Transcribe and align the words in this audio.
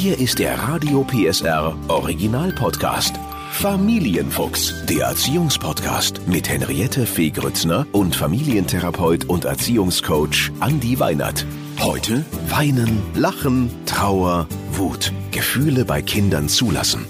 Hier 0.00 0.16
ist 0.16 0.38
der 0.38 0.56
Radio 0.56 1.02
PSR 1.02 1.76
Original 1.88 2.52
Podcast. 2.52 3.16
Familienfuchs, 3.50 4.86
der 4.86 5.06
Erziehungspodcast 5.06 6.28
mit 6.28 6.48
Henriette 6.48 7.04
Fee 7.04 7.30
Grützner 7.30 7.84
und 7.90 8.14
Familientherapeut 8.14 9.24
und 9.24 9.44
Erziehungscoach 9.44 10.52
Andi 10.60 11.00
Weinert. 11.00 11.44
Heute 11.80 12.24
weinen, 12.46 13.02
lachen, 13.16 13.72
Trauer, 13.86 14.46
Wut, 14.70 15.12
Gefühle 15.32 15.84
bei 15.84 16.00
Kindern 16.00 16.48
zulassen. 16.48 17.04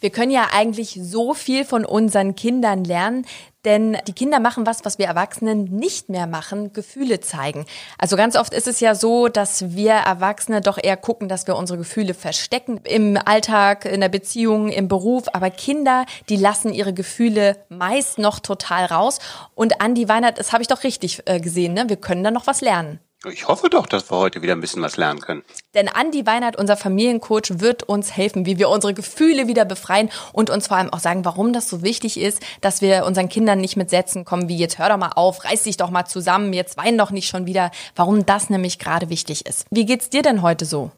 Wir 0.00 0.10
können 0.10 0.32
ja 0.32 0.48
eigentlich 0.52 0.98
so 1.00 1.32
viel 1.32 1.64
von 1.64 1.84
unseren 1.84 2.34
Kindern 2.34 2.82
lernen, 2.82 3.24
denn 3.64 3.96
die 4.06 4.12
Kinder 4.12 4.40
machen 4.40 4.66
was, 4.66 4.84
was 4.84 4.98
wir 4.98 5.06
Erwachsenen 5.06 5.64
nicht 5.64 6.08
mehr 6.08 6.26
machen, 6.26 6.72
Gefühle 6.72 7.20
zeigen. 7.20 7.66
Also 7.98 8.16
ganz 8.16 8.36
oft 8.36 8.52
ist 8.52 8.66
es 8.66 8.80
ja 8.80 8.94
so, 8.94 9.28
dass 9.28 9.74
wir 9.74 9.92
Erwachsene 9.92 10.60
doch 10.60 10.78
eher 10.82 10.96
gucken, 10.96 11.28
dass 11.28 11.46
wir 11.46 11.56
unsere 11.56 11.78
Gefühle 11.78 12.14
verstecken 12.14 12.80
im 12.84 13.16
Alltag, 13.16 13.84
in 13.84 14.00
der 14.00 14.08
Beziehung, 14.08 14.68
im 14.68 14.88
Beruf. 14.88 15.24
Aber 15.32 15.50
Kinder, 15.50 16.06
die 16.28 16.36
lassen 16.36 16.72
ihre 16.72 16.92
Gefühle 16.92 17.56
meist 17.68 18.18
noch 18.18 18.40
total 18.40 18.86
raus. 18.86 19.18
Und 19.54 19.80
Andi 19.80 20.08
Weinert, 20.08 20.38
das 20.38 20.52
habe 20.52 20.62
ich 20.62 20.68
doch 20.68 20.84
richtig 20.84 21.22
äh, 21.26 21.40
gesehen, 21.40 21.74
ne? 21.74 21.88
Wir 21.88 21.96
können 21.96 22.24
da 22.24 22.30
noch 22.30 22.46
was 22.46 22.60
lernen. 22.60 23.00
Ich 23.30 23.48
hoffe 23.48 23.70
doch, 23.70 23.86
dass 23.86 24.10
wir 24.10 24.18
heute 24.18 24.42
wieder 24.42 24.52
ein 24.52 24.60
bisschen 24.60 24.82
was 24.82 24.96
lernen 24.96 25.20
können. 25.20 25.42
Denn 25.74 25.88
Andi 25.88 26.26
Weinert, 26.26 26.56
unser 26.56 26.76
Familiencoach, 26.76 27.60
wird 27.60 27.82
uns 27.82 28.16
helfen, 28.16 28.46
wie 28.46 28.58
wir 28.58 28.68
unsere 28.68 28.94
Gefühle 28.94 29.48
wieder 29.48 29.64
befreien 29.64 30.10
und 30.32 30.50
uns 30.50 30.68
vor 30.68 30.76
allem 30.76 30.92
auch 30.92 30.98
sagen, 30.98 31.24
warum 31.24 31.52
das 31.52 31.68
so 31.68 31.82
wichtig 31.82 32.20
ist, 32.20 32.40
dass 32.60 32.82
wir 32.82 33.04
unseren 33.06 33.28
Kindern 33.28 33.60
nicht 33.60 33.76
mit 33.76 33.90
Sätzen 33.90 34.24
kommen 34.24 34.48
wie 34.48 34.56
jetzt 34.56 34.78
hör 34.78 34.88
doch 34.88 34.96
mal 34.96 35.12
auf, 35.14 35.44
reiß 35.44 35.62
dich 35.64 35.76
doch 35.76 35.90
mal 35.90 36.04
zusammen, 36.04 36.52
jetzt 36.52 36.76
wein 36.76 36.98
doch 36.98 37.10
nicht 37.10 37.28
schon 37.28 37.46
wieder, 37.46 37.70
warum 37.96 38.26
das 38.26 38.50
nämlich 38.50 38.78
gerade 38.78 39.08
wichtig 39.08 39.46
ist. 39.46 39.66
Wie 39.70 39.86
geht's 39.86 40.10
dir 40.10 40.22
denn 40.22 40.42
heute 40.42 40.64
so? 40.64 40.90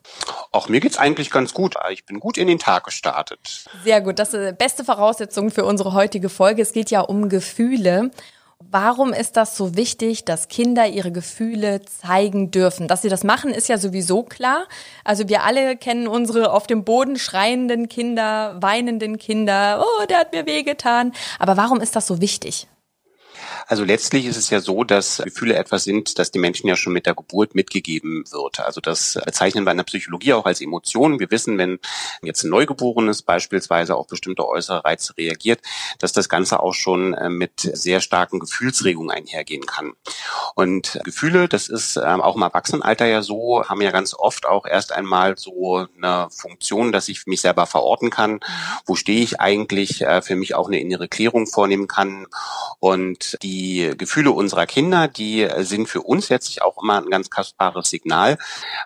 Auch 0.52 0.68
mir 0.68 0.80
geht's 0.80 0.98
eigentlich 0.98 1.30
ganz 1.30 1.54
gut. 1.54 1.74
Ich 1.90 2.04
bin 2.06 2.20
gut 2.20 2.38
in 2.38 2.48
den 2.48 2.58
Tag 2.58 2.84
gestartet. 2.84 3.66
Sehr 3.84 4.00
gut, 4.00 4.18
das 4.18 4.34
ist 4.34 4.50
die 4.50 4.56
beste 4.56 4.84
Voraussetzung 4.84 5.50
für 5.50 5.64
unsere 5.64 5.92
heutige 5.92 6.28
Folge. 6.28 6.62
Es 6.62 6.72
geht 6.72 6.90
ja 6.90 7.00
um 7.00 7.28
Gefühle. 7.28 8.10
Warum 8.70 9.12
ist 9.12 9.36
das 9.36 9.56
so 9.56 9.76
wichtig, 9.76 10.24
dass 10.24 10.48
Kinder 10.48 10.86
ihre 10.86 11.12
Gefühle 11.12 11.82
zeigen 11.82 12.50
dürfen? 12.50 12.88
Dass 12.88 13.02
sie 13.02 13.08
das 13.08 13.22
machen, 13.22 13.50
ist 13.52 13.68
ja 13.68 13.78
sowieso 13.78 14.22
klar. 14.22 14.66
Also 15.04 15.28
wir 15.28 15.44
alle 15.44 15.76
kennen 15.76 16.08
unsere 16.08 16.52
auf 16.52 16.66
dem 16.66 16.84
Boden 16.84 17.16
schreienden 17.16 17.88
Kinder, 17.88 18.56
weinenden 18.60 19.18
Kinder. 19.18 19.82
Oh, 19.82 20.06
der 20.06 20.18
hat 20.18 20.32
mir 20.32 20.46
wehgetan. 20.46 21.12
Aber 21.38 21.56
warum 21.56 21.80
ist 21.80 21.96
das 21.96 22.06
so 22.06 22.20
wichtig? 22.20 22.66
Also 23.66 23.84
letztlich 23.84 24.26
ist 24.26 24.36
es 24.36 24.50
ja 24.50 24.60
so, 24.60 24.84
dass 24.84 25.22
Gefühle 25.24 25.56
etwas 25.56 25.84
sind, 25.84 26.18
das 26.18 26.30
den 26.30 26.40
Menschen 26.40 26.68
ja 26.68 26.76
schon 26.76 26.92
mit 26.92 27.06
der 27.06 27.14
Geburt 27.14 27.54
mitgegeben 27.54 28.24
wird. 28.30 28.60
Also 28.60 28.80
das 28.80 29.18
bezeichnen 29.24 29.64
wir 29.64 29.70
in 29.70 29.76
der 29.78 29.84
Psychologie 29.84 30.34
auch 30.34 30.46
als 30.46 30.60
Emotionen. 30.60 31.20
Wir 31.20 31.30
wissen, 31.30 31.58
wenn 31.58 31.78
jetzt 32.22 32.44
ein 32.44 32.50
Neugeborenes 32.50 33.22
beispielsweise 33.22 33.96
auf 33.96 34.06
bestimmte 34.06 34.46
äußere 34.46 34.84
Reize 34.84 35.16
reagiert, 35.16 35.60
dass 35.98 36.12
das 36.12 36.28
Ganze 36.28 36.60
auch 36.60 36.74
schon 36.74 37.14
äh, 37.14 37.28
mit 37.28 37.60
sehr 37.60 38.00
starken 38.00 38.38
Gefühlsregungen 38.38 39.10
einhergehen 39.10 39.66
kann. 39.66 39.92
Und 40.54 41.00
Gefühle, 41.04 41.48
das 41.48 41.68
ist 41.68 41.96
ähm, 41.96 42.20
auch 42.20 42.36
im 42.36 42.42
Erwachsenenalter 42.42 43.06
ja 43.06 43.22
so, 43.22 43.64
haben 43.68 43.80
ja 43.80 43.90
ganz 43.90 44.14
oft 44.14 44.46
auch 44.46 44.66
erst 44.66 44.92
einmal 44.92 45.36
so 45.36 45.86
eine 45.96 46.28
Funktion, 46.30 46.92
dass 46.92 47.08
ich 47.08 47.26
mich 47.26 47.40
selber 47.40 47.66
verorten 47.66 48.10
kann. 48.10 48.40
Wo 48.84 48.94
stehe 48.94 49.22
ich 49.22 49.40
eigentlich? 49.40 50.02
Äh, 50.02 50.22
für 50.22 50.36
mich 50.36 50.54
auch 50.54 50.68
eine 50.68 50.80
innere 50.80 51.08
Klärung 51.08 51.46
vornehmen 51.46 51.88
kann. 51.88 52.26
Und 52.80 53.38
die 53.42 53.92
Gefühle 53.96 54.32
unserer 54.32 54.66
Kinder, 54.66 55.08
die 55.08 55.48
sind 55.58 55.88
für 55.88 56.02
uns 56.02 56.28
letztlich 56.28 56.62
auch 56.62 56.82
immer 56.82 56.98
ein 56.98 57.10
ganz 57.10 57.30
kostbares 57.30 57.88
Signal, 57.88 58.38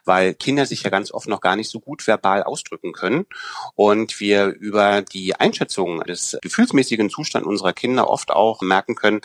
weil 0.05 0.35
Kinder 0.35 0.67
sich 0.67 0.83
ja 0.83 0.91
ganz 0.91 1.13
oft 1.13 1.29
noch 1.29 1.41
gar 1.41 1.57
nicht 1.57 1.71
so 1.71 1.81
gut 1.81 2.07
verbal 2.07 2.43
ausdrücken 2.43 2.93
können 2.93 3.27
und 3.75 4.21
wir 4.21 4.47
über 4.47 5.03
die 5.03 5.35
Einschätzung 5.35 6.01
des 6.05 6.39
gefühlsmäßigen 6.43 7.11
Zustands 7.11 7.49
unserer 7.49 7.73
Kinder 7.73 8.09
oft 8.09 8.31
auch 8.31 8.61
merken 8.61 8.95
können, 8.95 9.21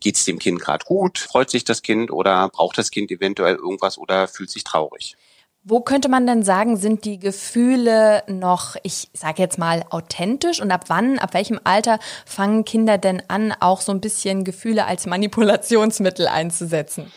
geht 0.00 0.16
es 0.16 0.24
dem 0.24 0.38
Kind 0.38 0.60
gerade 0.60 0.84
gut, 0.84 1.18
freut 1.18 1.50
sich 1.50 1.63
das 1.68 1.82
Kind 1.82 2.10
oder 2.10 2.48
braucht 2.48 2.78
das 2.78 2.90
Kind 2.90 3.10
eventuell 3.10 3.56
irgendwas 3.56 3.98
oder 3.98 4.28
fühlt 4.28 4.50
sich 4.50 4.64
traurig. 4.64 5.16
Wo 5.66 5.80
könnte 5.80 6.10
man 6.10 6.26
denn 6.26 6.42
sagen, 6.42 6.76
sind 6.76 7.06
die 7.06 7.18
Gefühle 7.18 8.22
noch, 8.28 8.76
ich 8.82 9.08
sage 9.14 9.40
jetzt 9.40 9.58
mal, 9.58 9.82
authentisch? 9.88 10.60
Und 10.60 10.70
ab 10.70 10.84
wann, 10.88 11.18
ab 11.18 11.32
welchem 11.32 11.58
Alter 11.64 11.98
fangen 12.26 12.66
Kinder 12.66 12.98
denn 12.98 13.22
an, 13.28 13.54
auch 13.60 13.80
so 13.80 13.90
ein 13.90 14.02
bisschen 14.02 14.44
Gefühle 14.44 14.84
als 14.84 15.06
Manipulationsmittel 15.06 16.28
einzusetzen? 16.28 17.10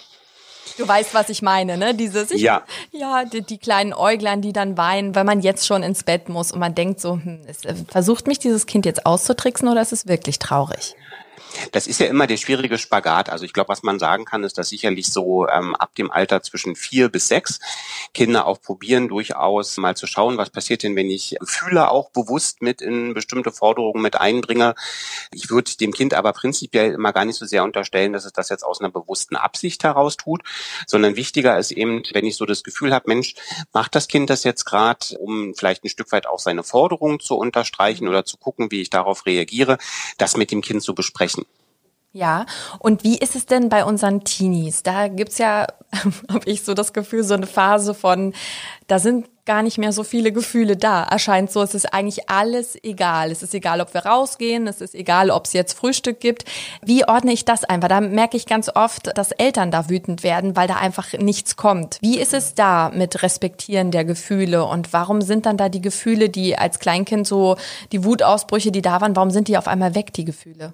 Du 0.77 0.87
weißt, 0.87 1.13
was 1.13 1.29
ich 1.29 1.41
meine, 1.41 1.77
ne? 1.77 1.93
Dieses, 1.93 2.31
ich, 2.31 2.41
ja, 2.41 2.63
ja 2.91 3.25
die, 3.25 3.41
die, 3.41 3.57
kleinen 3.57 3.93
Äuglein, 3.93 4.41
die 4.41 4.53
dann 4.53 4.77
weinen, 4.77 5.15
weil 5.15 5.23
man 5.23 5.41
jetzt 5.41 5.65
schon 5.65 5.83
ins 5.83 6.03
Bett 6.03 6.29
muss 6.29 6.51
und 6.51 6.59
man 6.59 6.75
denkt 6.75 7.01
so, 7.01 7.13
hm, 7.13 7.41
es, 7.47 7.65
äh, 7.65 7.75
versucht 7.87 8.27
mich 8.27 8.39
dieses 8.39 8.65
Kind 8.65 8.85
jetzt 8.85 9.05
auszutricksen 9.05 9.67
oder 9.67 9.81
ist 9.81 9.91
es 9.91 10.07
wirklich 10.07 10.39
traurig? 10.39 10.95
Das 11.71 11.87
ist 11.87 11.99
ja 11.99 12.07
immer 12.07 12.27
der 12.27 12.37
schwierige 12.37 12.77
Spagat. 12.77 13.29
Also 13.29 13.45
ich 13.45 13.53
glaube, 13.53 13.69
was 13.69 13.83
man 13.83 13.99
sagen 13.99 14.25
kann, 14.25 14.43
ist, 14.43 14.57
dass 14.57 14.69
sicherlich 14.69 15.07
so 15.07 15.47
ähm, 15.47 15.75
ab 15.75 15.95
dem 15.95 16.11
Alter 16.11 16.41
zwischen 16.41 16.75
vier 16.75 17.09
bis 17.09 17.27
sechs 17.27 17.59
Kinder 18.13 18.45
auch 18.45 18.61
probieren, 18.61 19.07
durchaus 19.07 19.77
mal 19.77 19.95
zu 19.95 20.07
schauen, 20.07 20.37
was 20.37 20.49
passiert 20.49 20.83
denn, 20.83 20.95
wenn 20.95 21.09
ich 21.09 21.35
Gefühle 21.39 21.89
auch 21.91 22.09
bewusst 22.11 22.61
mit 22.61 22.81
in 22.81 23.13
bestimmte 23.13 23.51
Forderungen 23.51 24.01
mit 24.01 24.15
einbringe. 24.15 24.75
Ich 25.33 25.49
würde 25.49 25.71
dem 25.79 25.93
Kind 25.93 26.13
aber 26.13 26.33
prinzipiell 26.33 26.93
immer 26.93 27.13
gar 27.13 27.25
nicht 27.25 27.37
so 27.37 27.45
sehr 27.45 27.63
unterstellen, 27.63 28.13
dass 28.13 28.25
es 28.25 28.33
das 28.33 28.49
jetzt 28.49 28.63
aus 28.63 28.79
einer 28.79 28.89
bewussten 28.89 29.35
Absicht 29.35 29.83
heraus 29.83 30.17
tut, 30.17 30.41
sondern 30.87 31.15
wichtiger 31.15 31.57
ist 31.57 31.71
eben, 31.71 32.03
wenn 32.13 32.25
ich 32.25 32.35
so 32.35 32.45
das 32.45 32.63
Gefühl 32.63 32.93
habe, 32.93 33.05
Mensch, 33.07 33.35
macht 33.73 33.95
das 33.95 34.07
Kind 34.07 34.29
das 34.29 34.43
jetzt 34.43 34.65
gerade, 34.65 35.17
um 35.19 35.53
vielleicht 35.55 35.83
ein 35.83 35.89
Stück 35.89 36.11
weit 36.11 36.27
auch 36.27 36.39
seine 36.39 36.63
Forderungen 36.63 37.19
zu 37.19 37.35
unterstreichen 37.35 38.07
oder 38.07 38.25
zu 38.25 38.37
gucken, 38.37 38.71
wie 38.71 38.81
ich 38.81 38.89
darauf 38.89 39.25
reagiere, 39.25 39.77
das 40.17 40.37
mit 40.37 40.51
dem 40.51 40.61
Kind 40.61 40.81
zu 40.83 40.95
besprechen. 40.95 41.26
Ja, 42.13 42.47
und 42.79 43.03
wie 43.03 43.17
ist 43.17 43.35
es 43.35 43.45
denn 43.45 43.69
bei 43.69 43.85
unseren 43.85 44.23
Teenies? 44.23 44.81
Da 44.81 45.07
gibt's 45.07 45.37
ja, 45.37 45.67
habe 46.31 46.49
ich 46.49 46.63
so 46.63 46.73
das 46.73 46.93
Gefühl, 46.93 47.23
so 47.23 47.35
eine 47.35 47.45
Phase 47.45 47.93
von, 47.93 48.33
da 48.87 48.97
sind 48.97 49.27
gar 49.45 49.61
nicht 49.61 49.77
mehr 49.77 49.91
so 49.91 50.03
viele 50.03 50.31
Gefühle 50.31 50.77
da. 50.77 51.03
Erscheint 51.03 51.51
so, 51.51 51.61
es 51.61 51.75
ist 51.75 51.93
eigentlich 51.93 52.27
alles 52.27 52.75
egal. 52.83 53.31
Es 53.31 53.43
ist 53.43 53.53
egal, 53.53 53.81
ob 53.81 53.93
wir 53.93 54.05
rausgehen, 54.05 54.67
es 54.67 54.81
ist 54.81 54.95
egal, 54.95 55.29
ob 55.29 55.45
es 55.45 55.53
jetzt 55.53 55.73
Frühstück 55.73 56.19
gibt. 56.19 56.45
Wie 56.83 57.07
ordne 57.07 57.33
ich 57.33 57.45
das 57.45 57.63
einfach? 57.63 57.87
Da 57.87 58.01
merke 58.01 58.35
ich 58.35 58.47
ganz 58.47 58.69
oft, 58.73 59.15
dass 59.15 59.31
Eltern 59.31 59.69
da 59.69 59.87
wütend 59.87 60.23
werden, 60.23 60.55
weil 60.55 60.67
da 60.67 60.77
einfach 60.77 61.13
nichts 61.13 61.55
kommt. 61.55 61.99
Wie 62.01 62.19
ist 62.19 62.33
es 62.33 62.55
da 62.55 62.89
mit 62.89 63.21
Respektieren 63.21 63.91
der 63.91 64.05
Gefühle 64.05 64.65
und 64.65 64.91
warum 64.91 65.21
sind 65.21 65.45
dann 65.45 65.57
da 65.57 65.69
die 65.69 65.81
Gefühle, 65.81 66.29
die 66.29 66.57
als 66.57 66.79
Kleinkind 66.79 67.27
so, 67.27 67.57
die 67.91 68.03
Wutausbrüche, 68.03 68.71
die 68.71 68.81
da 68.81 69.01
waren, 69.01 69.15
warum 69.15 69.29
sind 69.29 69.47
die 69.49 69.57
auf 69.57 69.67
einmal 69.67 69.93
weg, 69.93 70.13
die 70.13 70.25
Gefühle? 70.25 70.73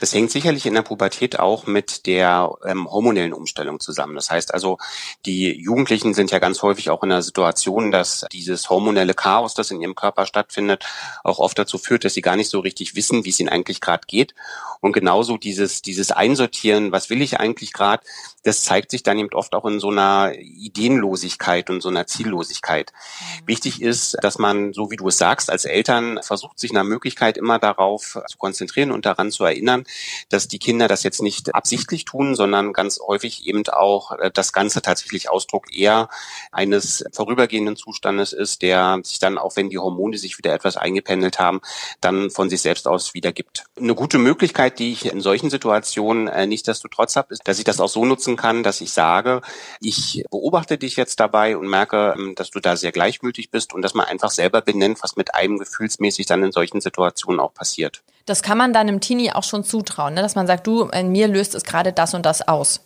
Das 0.00 0.14
hängt 0.14 0.30
sicherlich 0.30 0.64
in 0.64 0.72
der 0.72 0.82
Pubertät 0.82 1.38
auch 1.38 1.66
mit 1.66 2.06
der 2.06 2.50
ähm, 2.64 2.90
hormonellen 2.90 3.34
Umstellung 3.34 3.80
zusammen. 3.80 4.14
Das 4.14 4.30
heißt 4.30 4.54
also, 4.54 4.78
die 5.26 5.52
Jugendlichen 5.52 6.14
sind 6.14 6.30
ja 6.30 6.38
ganz 6.38 6.62
häufig 6.62 6.88
auch 6.88 7.02
in 7.02 7.10
der 7.10 7.20
Situation, 7.20 7.90
dass 7.90 8.24
dieses 8.32 8.70
hormonelle 8.70 9.12
Chaos, 9.12 9.52
das 9.52 9.70
in 9.70 9.82
ihrem 9.82 9.94
Körper 9.94 10.24
stattfindet, 10.24 10.86
auch 11.22 11.38
oft 11.38 11.58
dazu 11.58 11.76
führt, 11.76 12.04
dass 12.04 12.14
sie 12.14 12.22
gar 12.22 12.36
nicht 12.36 12.48
so 12.48 12.60
richtig 12.60 12.94
wissen, 12.94 13.26
wie 13.26 13.30
es 13.30 13.38
ihnen 13.40 13.50
eigentlich 13.50 13.82
gerade 13.82 14.06
geht. 14.06 14.34
Und 14.80 14.92
genauso 14.92 15.36
dieses, 15.36 15.82
dieses 15.82 16.10
Einsortieren, 16.10 16.92
was 16.92 17.10
will 17.10 17.20
ich 17.20 17.38
eigentlich 17.38 17.74
gerade, 17.74 18.02
das 18.42 18.62
zeigt 18.62 18.90
sich 18.90 19.02
dann 19.02 19.18
eben 19.18 19.32
oft 19.34 19.54
auch 19.54 19.66
in 19.66 19.80
so 19.80 19.90
einer 19.90 20.32
Ideenlosigkeit 20.38 21.68
und 21.68 21.82
so 21.82 21.90
einer 21.90 22.06
Ziellosigkeit. 22.06 22.92
Mhm. 22.92 23.48
Wichtig 23.48 23.82
ist, 23.82 24.16
dass 24.22 24.38
man, 24.38 24.72
so 24.72 24.90
wie 24.90 24.96
du 24.96 25.08
es 25.08 25.18
sagst, 25.18 25.50
als 25.50 25.66
Eltern 25.66 26.20
versucht, 26.22 26.58
sich 26.58 26.72
nach 26.72 26.84
Möglichkeit 26.84 27.36
immer 27.36 27.58
darauf 27.58 28.18
zu 28.26 28.38
konzentrieren 28.38 28.92
und 28.92 29.04
daran 29.04 29.30
zu 29.30 29.44
erinnern, 29.44 29.84
dass 30.28 30.48
die 30.48 30.58
Kinder 30.58 30.88
das 30.88 31.02
jetzt 31.02 31.22
nicht 31.22 31.54
absichtlich 31.54 32.04
tun, 32.04 32.34
sondern 32.34 32.72
ganz 32.72 33.00
häufig 33.00 33.46
eben 33.46 33.66
auch 33.68 34.12
äh, 34.12 34.30
das 34.32 34.52
Ganze 34.52 34.82
tatsächlich 34.82 35.30
Ausdruck 35.30 35.74
eher 35.74 36.08
eines 36.52 37.04
vorübergehenden 37.12 37.76
Zustandes 37.76 38.32
ist, 38.32 38.62
der 38.62 39.00
sich 39.02 39.18
dann, 39.18 39.38
auch 39.38 39.56
wenn 39.56 39.70
die 39.70 39.78
Hormone 39.78 40.18
sich 40.18 40.38
wieder 40.38 40.54
etwas 40.54 40.76
eingependelt 40.76 41.38
haben, 41.38 41.60
dann 42.00 42.30
von 42.30 42.50
sich 42.50 42.62
selbst 42.62 42.86
aus 42.86 43.14
wiedergibt. 43.14 43.64
Eine 43.78 43.94
gute 43.94 44.18
Möglichkeit, 44.18 44.78
die 44.78 44.92
ich 44.92 45.06
in 45.06 45.20
solchen 45.20 45.50
Situationen 45.50 46.28
äh, 46.28 46.46
nichtsdestotrotz 46.46 47.16
habe, 47.16 47.34
ist, 47.34 47.46
dass 47.46 47.58
ich 47.58 47.64
das 47.64 47.80
auch 47.80 47.88
so 47.88 48.04
nutzen 48.04 48.36
kann, 48.36 48.62
dass 48.62 48.80
ich 48.80 48.92
sage, 48.92 49.42
ich 49.80 50.24
beobachte 50.30 50.78
dich 50.78 50.96
jetzt 50.96 51.20
dabei 51.20 51.56
und 51.56 51.68
merke, 51.68 52.14
ähm, 52.16 52.34
dass 52.34 52.50
du 52.50 52.60
da 52.60 52.76
sehr 52.76 52.92
gleichmütig 52.92 53.50
bist 53.50 53.74
und 53.74 53.82
dass 53.82 53.94
man 53.94 54.06
einfach 54.06 54.30
selber 54.30 54.60
benennt, 54.60 55.02
was 55.02 55.16
mit 55.16 55.34
einem 55.34 55.58
gefühlsmäßig 55.58 56.26
dann 56.26 56.42
in 56.42 56.52
solchen 56.52 56.80
Situationen 56.80 57.40
auch 57.40 57.54
passiert. 57.54 58.02
Das 58.30 58.42
kann 58.44 58.56
man 58.56 58.72
dann 58.72 58.86
im 58.86 59.00
Teenie 59.00 59.32
auch 59.32 59.42
schon 59.42 59.64
zutrauen, 59.64 60.14
ne? 60.14 60.22
dass 60.22 60.36
man 60.36 60.46
sagt, 60.46 60.64
du, 60.64 60.84
in 60.84 61.10
mir 61.10 61.26
löst 61.26 61.56
es 61.56 61.64
gerade 61.64 61.92
das 61.92 62.14
und 62.14 62.24
das 62.24 62.46
aus. 62.46 62.80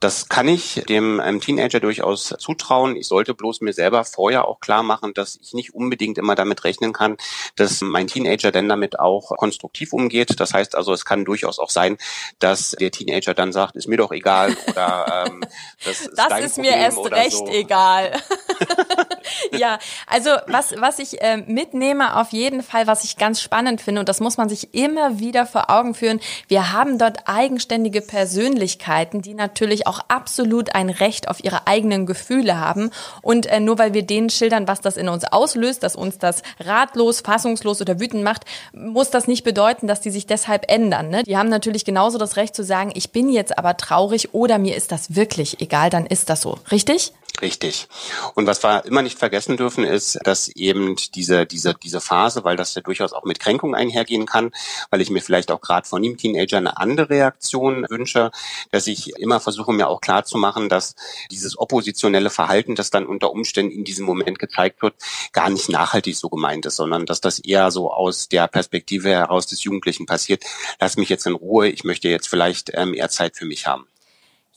Das 0.00 0.28
kann 0.28 0.48
ich 0.48 0.82
dem 0.88 1.20
ähm, 1.24 1.40
Teenager 1.40 1.78
durchaus 1.78 2.34
zutrauen. 2.38 2.96
Ich 2.96 3.06
sollte 3.06 3.34
bloß 3.34 3.60
mir 3.60 3.72
selber 3.72 4.04
vorher 4.04 4.48
auch 4.48 4.58
klar 4.58 4.82
machen, 4.82 5.14
dass 5.14 5.38
ich 5.40 5.54
nicht 5.54 5.74
unbedingt 5.74 6.18
immer 6.18 6.34
damit 6.34 6.64
rechnen 6.64 6.92
kann, 6.92 7.16
dass 7.54 7.80
mein 7.82 8.08
Teenager 8.08 8.50
denn 8.50 8.68
damit 8.68 8.98
auch 8.98 9.36
konstruktiv 9.36 9.92
umgeht. 9.92 10.40
Das 10.40 10.54
heißt 10.54 10.74
also, 10.74 10.92
es 10.92 11.04
kann 11.04 11.24
durchaus 11.24 11.60
auch 11.60 11.70
sein, 11.70 11.98
dass 12.40 12.72
der 12.72 12.90
Teenager 12.90 13.34
dann 13.34 13.52
sagt, 13.52 13.76
ist 13.76 13.86
mir 13.86 13.96
doch 13.96 14.10
egal 14.10 14.56
oder 14.66 15.26
ähm, 15.28 15.44
das 15.84 16.00
ist, 16.06 16.10
das 16.16 16.40
ist 16.40 16.58
mir 16.58 16.76
erst 16.76 16.98
recht 17.12 17.32
so. 17.32 17.48
egal. 17.48 18.12
ja, 19.58 19.78
also 20.06 20.30
was, 20.46 20.74
was 20.78 20.98
ich 20.98 21.20
äh, 21.20 21.38
mitnehme 21.38 22.16
auf 22.16 22.30
jeden 22.30 22.62
Fall, 22.62 22.86
was 22.86 23.04
ich 23.04 23.16
ganz 23.16 23.40
spannend 23.40 23.80
finde, 23.80 24.00
und 24.00 24.08
das 24.08 24.20
muss 24.20 24.36
man 24.36 24.48
sich 24.48 24.74
immer 24.74 25.18
wieder 25.18 25.46
vor 25.46 25.70
Augen 25.70 25.94
führen, 25.94 26.20
wir 26.48 26.72
haben 26.72 26.98
dort 26.98 27.28
eigenständige 27.28 28.00
Persönlichkeiten, 28.00 29.22
die 29.22 29.34
natürlich 29.34 29.86
auch 29.86 30.00
absolut 30.08 30.74
ein 30.74 30.90
Recht 30.90 31.28
auf 31.28 31.42
ihre 31.42 31.66
eigenen 31.66 32.06
Gefühle 32.06 32.58
haben. 32.58 32.90
Und 33.22 33.46
äh, 33.46 33.60
nur 33.60 33.78
weil 33.78 33.94
wir 33.94 34.02
denen 34.02 34.30
schildern, 34.30 34.68
was 34.68 34.80
das 34.80 34.96
in 34.96 35.08
uns 35.08 35.24
auslöst, 35.24 35.82
dass 35.82 35.96
uns 35.96 36.18
das 36.18 36.42
ratlos, 36.60 37.20
fassungslos 37.20 37.80
oder 37.80 38.00
wütend 38.00 38.22
macht, 38.22 38.44
muss 38.72 39.10
das 39.10 39.26
nicht 39.26 39.44
bedeuten, 39.44 39.86
dass 39.86 40.00
die 40.00 40.10
sich 40.10 40.26
deshalb 40.26 40.70
ändern. 40.70 41.08
Ne? 41.08 41.22
Die 41.22 41.36
haben 41.36 41.48
natürlich 41.48 41.84
genauso 41.84 42.18
das 42.18 42.36
Recht 42.36 42.54
zu 42.54 42.64
sagen, 42.64 42.90
ich 42.94 43.12
bin 43.12 43.28
jetzt 43.28 43.58
aber 43.58 43.76
traurig 43.76 44.34
oder 44.34 44.58
mir 44.58 44.76
ist 44.76 44.92
das 44.92 45.14
wirklich 45.14 45.60
egal, 45.60 45.90
dann 45.90 46.06
ist 46.06 46.30
das 46.30 46.40
so. 46.40 46.58
Richtig? 46.70 47.12
Richtig. 47.40 47.86
Und 48.34 48.46
was 48.46 48.64
wir 48.64 48.84
immer 48.84 49.02
nicht 49.02 49.16
vergessen 49.16 49.56
dürfen, 49.56 49.84
ist, 49.84 50.18
dass 50.24 50.48
eben 50.48 50.96
diese, 51.14 51.46
diese, 51.46 51.74
diese 51.74 52.00
Phase, 52.00 52.42
weil 52.42 52.56
das 52.56 52.74
ja 52.74 52.82
durchaus 52.82 53.12
auch 53.12 53.24
mit 53.24 53.38
Kränkung 53.38 53.76
einhergehen 53.76 54.26
kann, 54.26 54.50
weil 54.90 55.00
ich 55.00 55.10
mir 55.10 55.20
vielleicht 55.20 55.52
auch 55.52 55.60
gerade 55.60 55.86
von 55.86 56.02
ihm 56.02 56.16
Teenager 56.16 56.56
eine 56.56 56.78
andere 56.78 57.10
Reaktion 57.10 57.86
wünsche, 57.88 58.32
dass 58.72 58.88
ich 58.88 59.16
immer 59.18 59.38
versuche, 59.38 59.72
mir 59.72 59.88
auch 59.88 60.00
klar 60.00 60.24
zu 60.24 60.36
machen, 60.36 60.68
dass 60.68 60.96
dieses 61.30 61.56
oppositionelle 61.56 62.30
Verhalten, 62.30 62.74
das 62.74 62.90
dann 62.90 63.06
unter 63.06 63.30
Umständen 63.30 63.72
in 63.72 63.84
diesem 63.84 64.04
Moment 64.04 64.40
gezeigt 64.40 64.82
wird, 64.82 64.94
gar 65.32 65.48
nicht 65.48 65.68
nachhaltig 65.68 66.16
so 66.16 66.28
gemeint 66.28 66.66
ist, 66.66 66.76
sondern 66.76 67.06
dass 67.06 67.20
das 67.20 67.38
eher 67.38 67.70
so 67.70 67.92
aus 67.92 68.28
der 68.28 68.48
Perspektive 68.48 69.10
heraus 69.10 69.46
des 69.46 69.62
Jugendlichen 69.62 70.06
passiert. 70.06 70.42
Lass 70.80 70.96
mich 70.96 71.08
jetzt 71.08 71.26
in 71.26 71.34
Ruhe, 71.34 71.68
ich 71.68 71.84
möchte 71.84 72.08
jetzt 72.08 72.28
vielleicht 72.28 72.72
ähm, 72.74 72.94
eher 72.94 73.10
Zeit 73.10 73.36
für 73.36 73.46
mich 73.46 73.68
haben. 73.68 73.86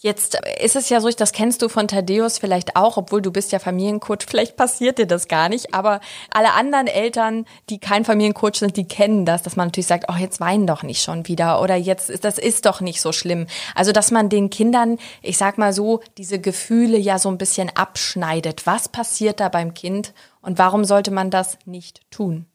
Jetzt 0.04 0.40
ist 0.60 0.76
es 0.76 0.90
ja 0.90 1.00
so, 1.00 1.12
das 1.12 1.32
kennst 1.32 1.62
du 1.62 1.70
von 1.70 1.88
Thaddeus 1.88 2.40
vielleicht 2.40 2.76
auch, 2.76 2.98
obwohl 2.98 3.22
du 3.22 3.32
bist 3.32 3.52
ja 3.52 3.60
Familiencoach, 3.60 4.22
vielleicht 4.28 4.56
passiert 4.56 4.98
dir 4.98 5.06
das 5.06 5.28
gar 5.28 5.48
nicht, 5.48 5.76
aber 5.76 6.00
alle 6.32 6.54
anderen 6.54 6.88
Eltern, 6.88 7.46
die 7.70 7.80
kein 7.80 8.04
Familiencoach 8.04 8.56
sind, 8.56 8.78
die 8.78 8.88
kennen 8.88 9.28
das, 9.28 9.44
dass 9.44 9.56
man 9.56 9.68
natürlich 9.68 9.86
sagt, 9.86 10.06
oh, 10.10 10.18
jetzt 10.18 10.40
weinen 10.40 10.66
doch 10.66 10.82
nicht 10.82 11.04
schon 11.04 11.28
wieder 11.28 11.62
oder 11.62 11.76
jetzt 11.76 12.10
ist 12.10 12.26
das 12.26 12.40
ist 12.40 12.66
doch 12.66 12.82
nicht 12.82 13.00
so 13.00 13.12
schlimm. 13.12 13.46
Also, 13.76 13.92
dass 13.92 14.10
man 14.10 14.30
den 14.30 14.50
Kindern, 14.50 14.98
ich 15.22 15.38
sag 15.38 15.60
mal 15.60 15.72
so, 15.72 16.00
diese 16.18 16.40
Gefühle 16.40 16.98
ja 16.98 17.20
so 17.20 17.30
ein 17.30 17.38
bisschen 17.38 17.70
abschneidet. 17.70 18.66
Was 18.66 18.90
passiert 18.90 19.40
da 19.40 19.50
beim 19.50 19.76
Kind 19.76 20.16
und 20.42 20.58
warum 20.58 20.84
sollte 20.84 21.12
man 21.12 21.30
das 21.30 21.60
nicht 21.66 22.02
tun? 22.10 22.48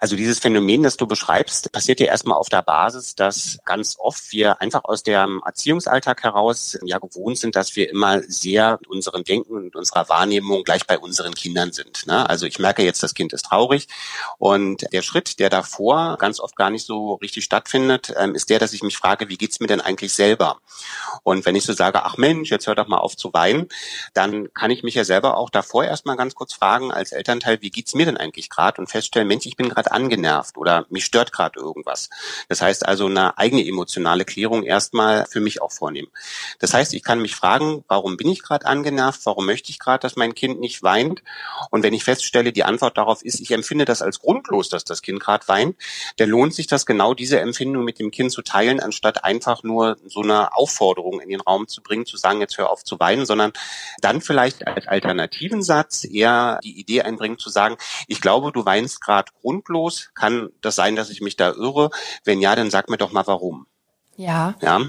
Also 0.00 0.16
dieses 0.16 0.38
Phänomen, 0.38 0.82
das 0.82 0.96
du 0.96 1.06
beschreibst, 1.06 1.72
passiert 1.72 2.00
ja 2.00 2.06
erstmal 2.06 2.36
auf 2.36 2.48
der 2.48 2.62
Basis, 2.62 3.14
dass 3.14 3.58
ganz 3.64 3.96
oft 3.98 4.32
wir 4.32 4.60
einfach 4.60 4.84
aus 4.84 5.02
dem 5.02 5.42
Erziehungsalltag 5.44 6.22
heraus 6.22 6.78
ja 6.82 6.98
gewohnt 6.98 7.38
sind, 7.38 7.56
dass 7.56 7.76
wir 7.76 7.90
immer 7.90 8.22
sehr 8.22 8.78
mit 8.80 8.88
unserem 8.88 9.24
Denken 9.24 9.54
und 9.54 9.76
unserer 9.76 10.08
Wahrnehmung 10.08 10.64
gleich 10.64 10.86
bei 10.86 10.98
unseren 10.98 11.34
Kindern 11.34 11.72
sind. 11.72 12.06
Ne? 12.06 12.28
Also 12.28 12.46
ich 12.46 12.58
merke 12.58 12.82
jetzt, 12.82 13.02
das 13.02 13.14
Kind 13.14 13.32
ist 13.32 13.46
traurig 13.46 13.88
und 14.38 14.84
der 14.92 15.02
Schritt, 15.02 15.38
der 15.38 15.50
davor 15.50 16.16
ganz 16.18 16.40
oft 16.40 16.56
gar 16.56 16.70
nicht 16.70 16.86
so 16.86 17.14
richtig 17.14 17.44
stattfindet, 17.44 18.12
ähm, 18.16 18.34
ist 18.34 18.50
der, 18.50 18.58
dass 18.58 18.72
ich 18.72 18.82
mich 18.82 18.96
frage, 18.96 19.28
wie 19.28 19.38
geht's 19.38 19.60
mir 19.60 19.66
denn 19.66 19.80
eigentlich 19.80 20.12
selber? 20.12 20.58
Und 21.22 21.46
wenn 21.46 21.56
ich 21.56 21.64
so 21.64 21.72
sage, 21.72 22.04
ach 22.04 22.16
Mensch, 22.16 22.50
jetzt 22.50 22.66
hör 22.66 22.74
doch 22.74 22.88
mal 22.88 22.98
auf 22.98 23.16
zu 23.16 23.32
weinen, 23.32 23.68
dann 24.14 24.52
kann 24.52 24.70
ich 24.70 24.82
mich 24.82 24.94
ja 24.94 25.04
selber 25.04 25.36
auch 25.36 25.50
davor 25.50 25.84
erstmal 25.84 26.16
ganz 26.16 26.34
kurz 26.34 26.52
fragen 26.52 26.92
als 26.92 27.12
Elternteil, 27.12 27.62
wie 27.62 27.70
geht's 27.70 27.94
mir 27.94 28.06
denn 28.06 28.16
eigentlich 28.16 28.50
gerade 28.50 28.80
und 28.80 28.88
feststellen, 28.88 29.28
Mensch, 29.28 29.46
ich 29.46 29.56
bin 29.56 29.68
gerade 29.68 29.85
angenervt 29.92 30.56
oder 30.56 30.86
mich 30.90 31.04
stört 31.04 31.32
gerade 31.32 31.58
irgendwas. 31.58 32.10
Das 32.48 32.62
heißt 32.62 32.86
also 32.86 33.06
eine 33.06 33.38
eigene 33.38 33.66
emotionale 33.66 34.24
Klärung 34.24 34.62
erstmal 34.62 35.26
für 35.26 35.40
mich 35.40 35.62
auch 35.62 35.72
vornehmen. 35.72 36.08
Das 36.58 36.74
heißt, 36.74 36.94
ich 36.94 37.02
kann 37.02 37.20
mich 37.20 37.34
fragen, 37.34 37.84
warum 37.88 38.16
bin 38.16 38.28
ich 38.28 38.42
gerade 38.42 38.66
angenervt? 38.66 39.24
Warum 39.24 39.46
möchte 39.46 39.70
ich 39.70 39.78
gerade, 39.78 40.00
dass 40.00 40.16
mein 40.16 40.34
Kind 40.34 40.60
nicht 40.60 40.82
weint? 40.82 41.22
Und 41.70 41.82
wenn 41.82 41.94
ich 41.94 42.04
feststelle, 42.04 42.52
die 42.52 42.64
Antwort 42.64 42.98
darauf 42.98 43.22
ist, 43.22 43.40
ich 43.40 43.50
empfinde 43.52 43.84
das 43.84 44.02
als 44.02 44.20
grundlos, 44.20 44.68
dass 44.68 44.84
das 44.84 45.02
Kind 45.02 45.20
gerade 45.20 45.46
weint, 45.48 45.76
dann 46.16 46.28
lohnt 46.28 46.54
sich 46.54 46.66
das 46.66 46.86
genau 46.86 47.14
diese 47.14 47.40
Empfindung 47.40 47.84
mit 47.84 47.98
dem 47.98 48.10
Kind 48.10 48.32
zu 48.32 48.42
teilen, 48.42 48.80
anstatt 48.80 49.24
einfach 49.24 49.62
nur 49.62 49.96
so 50.06 50.22
eine 50.22 50.54
Aufforderung 50.56 51.20
in 51.20 51.28
den 51.28 51.40
Raum 51.40 51.68
zu 51.68 51.82
bringen, 51.82 52.06
zu 52.06 52.16
sagen, 52.16 52.40
jetzt 52.40 52.58
hör 52.58 52.70
auf 52.70 52.84
zu 52.84 52.98
weinen, 53.00 53.26
sondern 53.26 53.52
dann 54.00 54.20
vielleicht 54.20 54.66
als 54.66 54.86
alternativen 54.86 55.62
Satz 55.62 56.04
eher 56.04 56.60
die 56.62 56.78
Idee 56.78 57.02
einbringen, 57.02 57.38
zu 57.38 57.50
sagen, 57.50 57.76
ich 58.08 58.20
glaube, 58.20 58.52
du 58.52 58.64
weinst 58.64 59.00
gerade 59.00 59.32
grundlos 59.40 59.75
los? 59.76 60.10
Kann 60.14 60.48
das 60.60 60.76
sein, 60.76 60.96
dass 60.96 61.10
ich 61.10 61.20
mich 61.20 61.36
da 61.36 61.50
irre? 61.52 61.90
Wenn 62.24 62.40
ja, 62.40 62.56
dann 62.56 62.70
sag 62.70 62.88
mir 62.88 62.96
doch 62.96 63.12
mal 63.12 63.26
warum. 63.26 63.66
Ja. 64.16 64.54
Ja. 64.62 64.80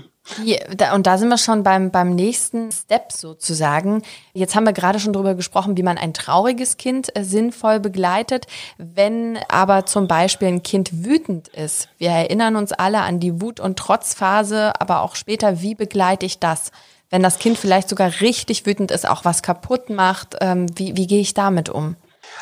und 0.94 1.08
da 1.08 1.18
sind 1.18 1.30
wir 1.30 1.38
schon 1.38 1.64
beim, 1.64 1.92
beim 1.92 2.16
nächsten 2.16 2.72
Step 2.72 3.12
sozusagen. 3.12 4.04
Jetzt 4.34 4.56
haben 4.56 4.66
wir 4.66 4.74
gerade 4.74 5.00
schon 5.00 5.14
darüber 5.14 5.36
gesprochen, 5.36 5.78
wie 5.78 5.84
man 5.84 5.98
ein 5.98 6.14
trauriges 6.14 6.78
Kind 6.78 7.16
äh, 7.16 7.24
sinnvoll 7.24 7.80
begleitet. 7.80 8.48
Wenn 8.78 9.38
aber 9.50 9.86
zum 9.86 10.08
Beispiel 10.08 10.48
ein 10.48 10.64
Kind 10.64 11.06
wütend 11.06 11.50
ist, 11.50 11.90
wir 11.98 12.10
erinnern 12.10 12.56
uns 12.56 12.72
alle 12.72 13.02
an 13.02 13.20
die 13.20 13.42
Wut- 13.42 13.60
und 13.60 13.78
Trotzphase, 13.78 14.80
aber 14.80 15.02
auch 15.02 15.16
später, 15.16 15.62
wie 15.62 15.76
begleite 15.76 16.26
ich 16.26 16.40
das? 16.40 16.72
Wenn 17.10 17.24
das 17.24 17.40
Kind 17.40 17.58
vielleicht 17.58 17.88
sogar 17.90 18.12
richtig 18.22 18.66
wütend 18.66 18.92
ist, 18.92 19.08
auch 19.08 19.24
was 19.24 19.42
kaputt 19.42 19.90
macht, 19.90 20.36
ähm, 20.42 20.68
wie, 20.76 20.98
wie 20.98 21.08
gehe 21.08 21.22
ich 21.22 21.34
damit 21.34 21.70
um? 21.70 21.96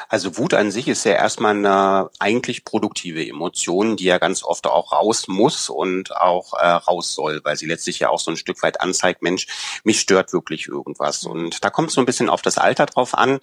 Also 0.09 0.37
Wut 0.37 0.53
an 0.53 0.71
sich 0.71 0.87
ist 0.87 1.03
ja 1.05 1.13
erstmal 1.13 1.55
eine 1.55 2.09
eigentlich 2.19 2.65
produktive 2.65 3.25
Emotion, 3.27 3.95
die 3.97 4.05
ja 4.05 4.17
ganz 4.17 4.43
oft 4.43 4.67
auch 4.67 4.91
raus 4.91 5.27
muss 5.27 5.69
und 5.69 6.15
auch 6.15 6.53
äh, 6.53 6.67
raus 6.67 7.13
soll, 7.13 7.41
weil 7.43 7.57
sie 7.57 7.65
letztlich 7.65 7.99
ja 7.99 8.09
auch 8.09 8.19
so 8.19 8.31
ein 8.31 8.37
Stück 8.37 8.61
weit 8.63 8.81
anzeigt, 8.81 9.21
Mensch, 9.21 9.47
mich 9.83 9.99
stört 9.99 10.33
wirklich 10.33 10.67
irgendwas. 10.67 11.23
Und 11.23 11.63
da 11.63 11.69
kommt 11.69 11.89
es 11.89 11.95
so 11.95 12.01
ein 12.01 12.05
bisschen 12.05 12.29
auf 12.29 12.41
das 12.41 12.57
Alter 12.57 12.85
drauf 12.85 13.15
an. 13.15 13.39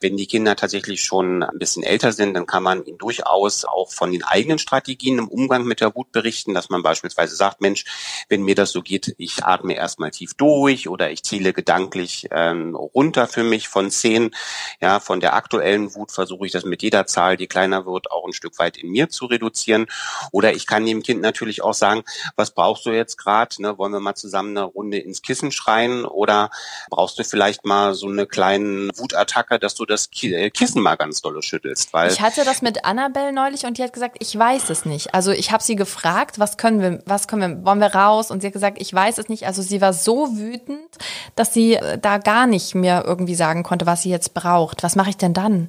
Wenn 0.00 0.16
die 0.16 0.26
Kinder 0.26 0.56
tatsächlich 0.56 1.02
schon 1.02 1.42
ein 1.42 1.58
bisschen 1.58 1.82
älter 1.82 2.12
sind, 2.12 2.34
dann 2.34 2.46
kann 2.46 2.62
man 2.62 2.84
ihnen 2.84 2.98
durchaus 2.98 3.64
auch 3.64 3.92
von 3.92 4.12
den 4.12 4.24
eigenen 4.24 4.58
Strategien 4.58 5.18
im 5.18 5.28
Umgang 5.28 5.64
mit 5.64 5.80
der 5.80 5.94
Wut 5.94 6.12
berichten, 6.12 6.54
dass 6.54 6.70
man 6.70 6.82
beispielsweise 6.82 7.36
sagt, 7.36 7.60
Mensch, 7.60 7.84
wenn 8.28 8.42
mir 8.42 8.54
das 8.54 8.72
so 8.72 8.82
geht, 8.82 9.14
ich 9.18 9.44
atme 9.44 9.74
erstmal 9.74 10.10
tief 10.10 10.34
durch 10.34 10.88
oder 10.88 11.10
ich 11.10 11.22
zähle 11.22 11.52
gedanklich 11.52 12.28
ähm, 12.30 12.74
runter 12.74 13.26
für 13.26 13.44
mich 13.44 13.68
von 13.68 13.90
zehn, 13.90 14.34
ja, 14.80 15.00
von 15.00 15.20
der 15.20 15.34
aktuellen 15.34 15.89
Wut 15.94 16.12
versuche 16.12 16.46
ich 16.46 16.52
das 16.52 16.64
mit 16.64 16.82
jeder 16.82 17.06
Zahl, 17.06 17.36
die 17.36 17.46
kleiner 17.46 17.86
wird, 17.86 18.10
auch 18.10 18.26
ein 18.26 18.32
Stück 18.32 18.58
weit 18.58 18.76
in 18.76 18.90
mir 18.90 19.08
zu 19.08 19.26
reduzieren. 19.26 19.86
Oder 20.32 20.52
ich 20.52 20.66
kann 20.66 20.86
dem 20.86 21.02
Kind 21.02 21.20
natürlich 21.20 21.62
auch 21.62 21.74
sagen, 21.74 22.02
was 22.36 22.52
brauchst 22.52 22.86
du 22.86 22.90
jetzt 22.90 23.16
gerade? 23.16 23.60
Ne? 23.62 23.78
Wollen 23.78 23.92
wir 23.92 24.00
mal 24.00 24.14
zusammen 24.14 24.56
eine 24.56 24.66
Runde 24.66 24.98
ins 24.98 25.22
Kissen 25.22 25.52
schreien? 25.52 26.04
Oder 26.04 26.50
brauchst 26.90 27.18
du 27.18 27.24
vielleicht 27.24 27.64
mal 27.64 27.94
so 27.94 28.08
eine 28.08 28.26
kleine 28.26 28.90
Wutattacke, 28.96 29.58
dass 29.58 29.74
du 29.74 29.84
das 29.84 30.08
äh, 30.22 30.50
Kissen 30.50 30.82
mal 30.82 30.96
ganz 30.96 31.20
dolle 31.22 31.42
schüttelst? 31.42 31.92
Weil 31.92 32.10
ich 32.10 32.20
hatte 32.20 32.44
das 32.44 32.62
mit 32.62 32.84
Annabelle 32.84 33.32
neulich 33.32 33.64
und 33.64 33.78
die 33.78 33.82
hat 33.82 33.92
gesagt, 33.92 34.16
ich 34.20 34.36
weiß 34.36 34.70
es 34.70 34.84
nicht. 34.84 35.14
Also 35.14 35.32
ich 35.32 35.52
habe 35.52 35.62
sie 35.62 35.76
gefragt, 35.76 36.38
was 36.38 36.56
können 36.56 36.80
wir, 36.80 37.02
was 37.06 37.28
können 37.28 37.58
wir, 37.58 37.64
wollen 37.66 37.80
wir 37.80 37.94
raus? 37.94 38.30
Und 38.30 38.40
sie 38.40 38.48
hat 38.48 38.54
gesagt, 38.54 38.78
ich 38.80 38.92
weiß 38.92 39.18
es 39.18 39.28
nicht. 39.28 39.46
Also 39.46 39.62
sie 39.62 39.80
war 39.80 39.92
so 39.92 40.36
wütend, 40.36 40.98
dass 41.36 41.54
sie 41.54 41.74
äh, 41.74 41.98
da 41.98 42.18
gar 42.18 42.46
nicht 42.46 42.74
mehr 42.74 43.04
irgendwie 43.06 43.34
sagen 43.34 43.62
konnte, 43.62 43.86
was 43.86 44.02
sie 44.02 44.10
jetzt 44.10 44.34
braucht. 44.34 44.82
Was 44.82 44.96
mache 44.96 45.10
ich 45.10 45.16
denn 45.16 45.34
dann? 45.34 45.68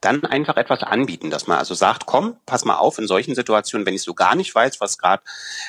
Dann 0.00 0.24
einfach 0.24 0.56
etwas 0.56 0.82
anbieten, 0.82 1.30
dass 1.30 1.46
man 1.46 1.58
also 1.58 1.74
sagt, 1.74 2.06
komm, 2.06 2.36
pass 2.46 2.64
mal 2.64 2.76
auf, 2.76 2.98
in 2.98 3.06
solchen 3.06 3.34
Situationen, 3.34 3.86
wenn 3.86 3.94
ich 3.94 4.02
so 4.02 4.14
gar 4.14 4.34
nicht 4.34 4.54
weiß, 4.54 4.80
was 4.80 4.98
gerade 4.98 5.22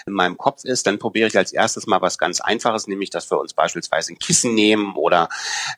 in 0.06 0.14
meinem 0.14 0.38
Kopf 0.38 0.64
ist, 0.64 0.88
dann 0.88 1.00
probiere 1.00 1.28
ich 1.28 1.38
als 1.38 1.52
erstes 1.52 1.88
mal 1.88 2.02
was 2.02 2.18
ganz 2.18 2.42
Einfaches, 2.42 2.88
nämlich, 2.88 3.10
dass 3.10 3.32
wir 3.32 3.40
uns 3.40 3.54
beispielsweise 3.54 4.14
ein 4.14 4.20
Kissen 4.20 4.54
nehmen 4.54 4.96
oder 4.96 5.30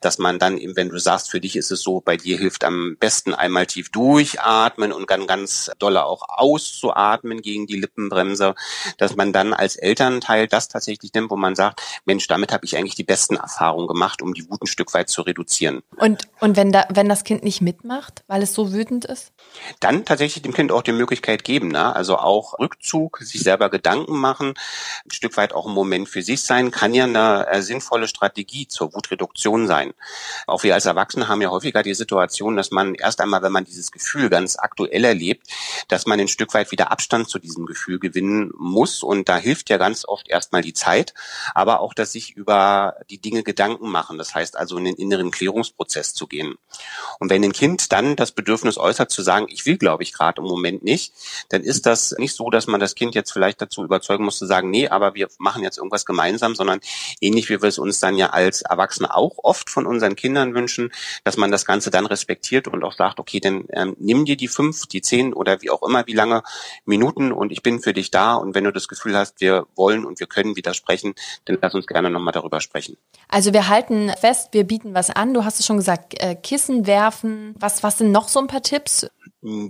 dass 0.01 0.18
man 0.18 0.39
dann 0.39 0.58
eben, 0.58 0.75
wenn 0.75 0.89
du 0.89 0.98
sagst, 0.98 1.30
für 1.30 1.39
dich 1.39 1.56
ist 1.56 1.72
es 1.72 1.82
so, 1.82 2.01
bei 2.01 2.18
dir 2.18 2.38
hilft 2.38 2.63
am 2.63 2.98
besten 3.00 3.34
einmal 3.34 3.66
tief 3.66 3.89
durchatmen 3.89 4.92
und 4.92 5.10
dann 5.10 5.27
ganz 5.27 5.72
dolle 5.80 6.06
auch 6.06 6.24
auszuatmen 6.27 7.42
gegen 7.42 7.68
die 7.68 7.80
Lippenbremse, 7.80 8.56
dass 8.98 9.16
man 9.16 9.34
dann 9.34 9.54
als 9.54 9.75
Elternteil 9.75 10.48
das 10.48 10.68
tatsächlich 10.68 11.13
nimmt, 11.13 11.32
wo 11.32 11.36
man 11.36 11.56
sagt, 11.56 11.82
Mensch, 12.06 12.27
damit 12.27 12.54
habe 12.54 12.66
ich 12.66 12.77
eigentlich 12.77 12.96
die 12.96 13.04
besten 13.04 13.36
Erfahrungen 13.36 13.88
gemacht, 13.88 14.22
um 14.22 14.34
die 14.34 14.50
Wut 14.50 14.62
ein 14.63 14.68
Stück 14.68 14.94
weit 14.94 15.10
zu 15.10 15.22
reduzieren. 15.22 15.82
Und, 15.98 16.27
und 16.39 16.56
wenn 16.58 16.72
da, 16.72 16.86
wenn 16.89 17.10
das 17.10 17.24
Kind 17.24 17.44
nicht 17.44 17.62
mitmacht, 17.62 18.24
weil 18.27 18.37
es 18.41 18.53
so 18.53 18.74
wütend 18.74 19.06
ist? 19.06 19.32
Dann 19.79 20.06
tatsächlich 20.06 20.41
dem 20.41 20.53
Kind 20.53 20.72
auch 20.72 20.82
die 20.82 20.91
Möglichkeit 20.91 21.44
geben, 21.44 21.70
ne? 21.70 21.96
also 21.96 22.17
auch 22.17 22.60
Rückzug, 22.60 23.20
sich 23.20 23.41
selber 23.41 23.70
Gedanken 23.70 24.17
machen, 24.17 24.53
ein 25.06 25.12
Stück 25.12 25.38
weit 25.38 25.53
auch 25.53 25.67
ein 25.67 25.74
Moment 25.74 26.10
für 26.10 26.22
sich 26.22 26.44
sein, 26.44 26.72
kann 26.72 26.94
ja 26.94 27.06
eine 27.06 27.48
äh, 27.48 27.62
sinnvolle 27.62 28.08
Strategie 28.08 28.67
zur 28.67 28.94
Wutreduktion 28.94 29.67
sein. 29.67 29.94
Auch 30.46 30.63
wir 30.63 30.74
als 30.74 30.86
Erwachsene 30.86 31.27
haben 31.27 31.41
ja 31.41 31.50
häufiger 31.50 31.84
die 31.84 31.94
Situation, 31.94 32.56
dass 32.56 32.72
man 32.72 32.96
erst 32.96 33.22
einmal, 33.22 33.41
wenn 33.41 33.51
man 33.51 33.65
dieses 33.65 33.91
Gefühl 33.91 34.29
ganz 34.29 34.58
aktuell 34.58 35.03
erlebt, 35.03 35.48
dass 35.88 36.06
man 36.06 36.20
ein 36.20 36.27
Stück 36.27 36.53
weit 36.53 36.72
wieder 36.72 36.91
Abstand 36.91 37.29
zu 37.29 37.39
diesem 37.39 37.65
Gefühl 37.65 38.00
gewinnen 38.00 38.51
muss 38.58 39.03
und 39.03 39.29
da 39.29 39.38
hilft 39.38 39.70
ja 39.70 39.77
ganz 39.77 40.06
oft 40.06 40.27
erstmal 40.29 40.62
die 40.62 40.74
Zeit, 40.74 41.13
aber 41.53 41.79
auch 41.79 41.94
dass 41.94 42.12
sich 42.12 42.36
über 42.36 42.96
die 43.10 43.20
Dinge 43.20 43.44
Gedanken 43.44 43.89
machen, 43.89 44.17
das 44.17 44.36
heißt 44.36 44.58
also 44.58 44.77
in 44.77 44.86
den 44.86 44.96
inneren 44.96 45.32
Klärungsprozess 45.32 46.13
zu 46.13 46.27
gehen. 46.27 46.56
Und 47.20 47.29
wenn 47.29 47.44
ein 47.44 47.53
Kind 47.53 47.91
dann 47.91 48.15
das 48.15 48.26
das 48.27 48.34
Bedürfnis 48.34 48.77
äußert 48.77 49.10
zu 49.10 49.22
sagen, 49.22 49.48
ich 49.50 49.65
will, 49.65 49.77
glaube 49.77 50.03
ich, 50.03 50.12
gerade 50.12 50.41
im 50.41 50.48
Moment 50.48 50.84
nicht, 50.84 51.13
dann 51.50 51.62
ist 51.62 51.86
das 51.86 52.13
nicht 52.17 52.36
so, 52.36 52.50
dass 52.50 52.67
man 52.67 52.79
das 52.79 52.93
Kind 52.93 53.15
jetzt 53.15 53.31
vielleicht 53.31 53.62
dazu 53.62 53.84
überzeugen 53.84 54.25
muss 54.25 54.38
zu 54.38 54.46
sagen, 54.46 54.69
nee, 54.69 54.89
aber 54.89 55.15
wir 55.15 55.29
machen 55.38 55.63
jetzt 55.63 55.77
irgendwas 55.77 56.05
gemeinsam, 56.05 56.55
sondern 56.55 56.79
ähnlich 57.22 57.50
wie 57.50 57.62
wir 57.62 57.69
es 57.69 57.79
uns 57.79 58.00
dann 58.00 58.17
ja 58.17 58.31
als 58.31 58.63
Erwachsene 58.63 59.15
auch 59.15 59.38
oft 59.43 59.69
von 59.69 59.86
unseren 59.86 60.15
Kindern 60.15 60.53
wünschen, 60.53 60.91
dass 61.24 61.38
man 61.38 61.51
das 61.51 61.65
Ganze 61.65 61.89
dann 61.89 62.05
respektiert 62.05 62.67
und 62.67 62.84
auch 62.84 62.93
sagt, 62.93 63.19
okay, 63.19 63.39
dann 63.39 63.65
ähm, 63.72 63.96
nimm 64.00 64.25
dir 64.25 64.36
die 64.36 64.50
fünf, 64.50 64.86
die 64.88 65.01
zehn 65.01 65.34
oder 65.34 65.62
wie 65.62 65.69
auch 65.69 65.84
immer, 65.84 66.05
wie 66.05 66.13
lange 66.13 66.43
Minuten 66.86 67.31
und 67.31 67.51
ich 67.51 67.63
bin 67.63 67.79
für 67.79 67.93
dich 67.93 68.12
da 68.12 68.36
und 68.36 68.55
wenn 68.55 68.65
du 68.65 68.74
das 68.74 68.89
Gefühl 68.89 69.15
hast, 69.15 69.39
wir 69.39 69.67
wollen 69.75 70.03
und 70.03 70.19
wir 70.19 70.27
können 70.27 70.55
widersprechen, 70.57 71.15
dann 71.46 71.57
lass 71.62 71.74
uns 71.74 71.88
gerne 71.88 72.10
nochmal 72.10 72.34
darüber 72.34 72.60
sprechen. 72.60 72.98
Also 73.29 73.53
wir 73.53 73.69
halten 73.69 74.12
fest, 74.19 74.50
wir 74.51 74.65
bieten 74.65 74.93
was 74.93 75.10
an. 75.10 75.34
Du 75.34 75.46
hast 75.46 75.60
es 75.60 75.65
schon 75.65 75.77
gesagt, 75.77 76.22
äh, 76.22 76.36
Kissen 76.36 76.88
werfen. 76.88 77.55
Was, 77.57 77.84
was 77.84 77.98
sind 77.98 78.07
noch 78.12 78.28
so 78.28 78.40
ein 78.40 78.48
paar 78.48 78.62
Tipps? 78.62 79.08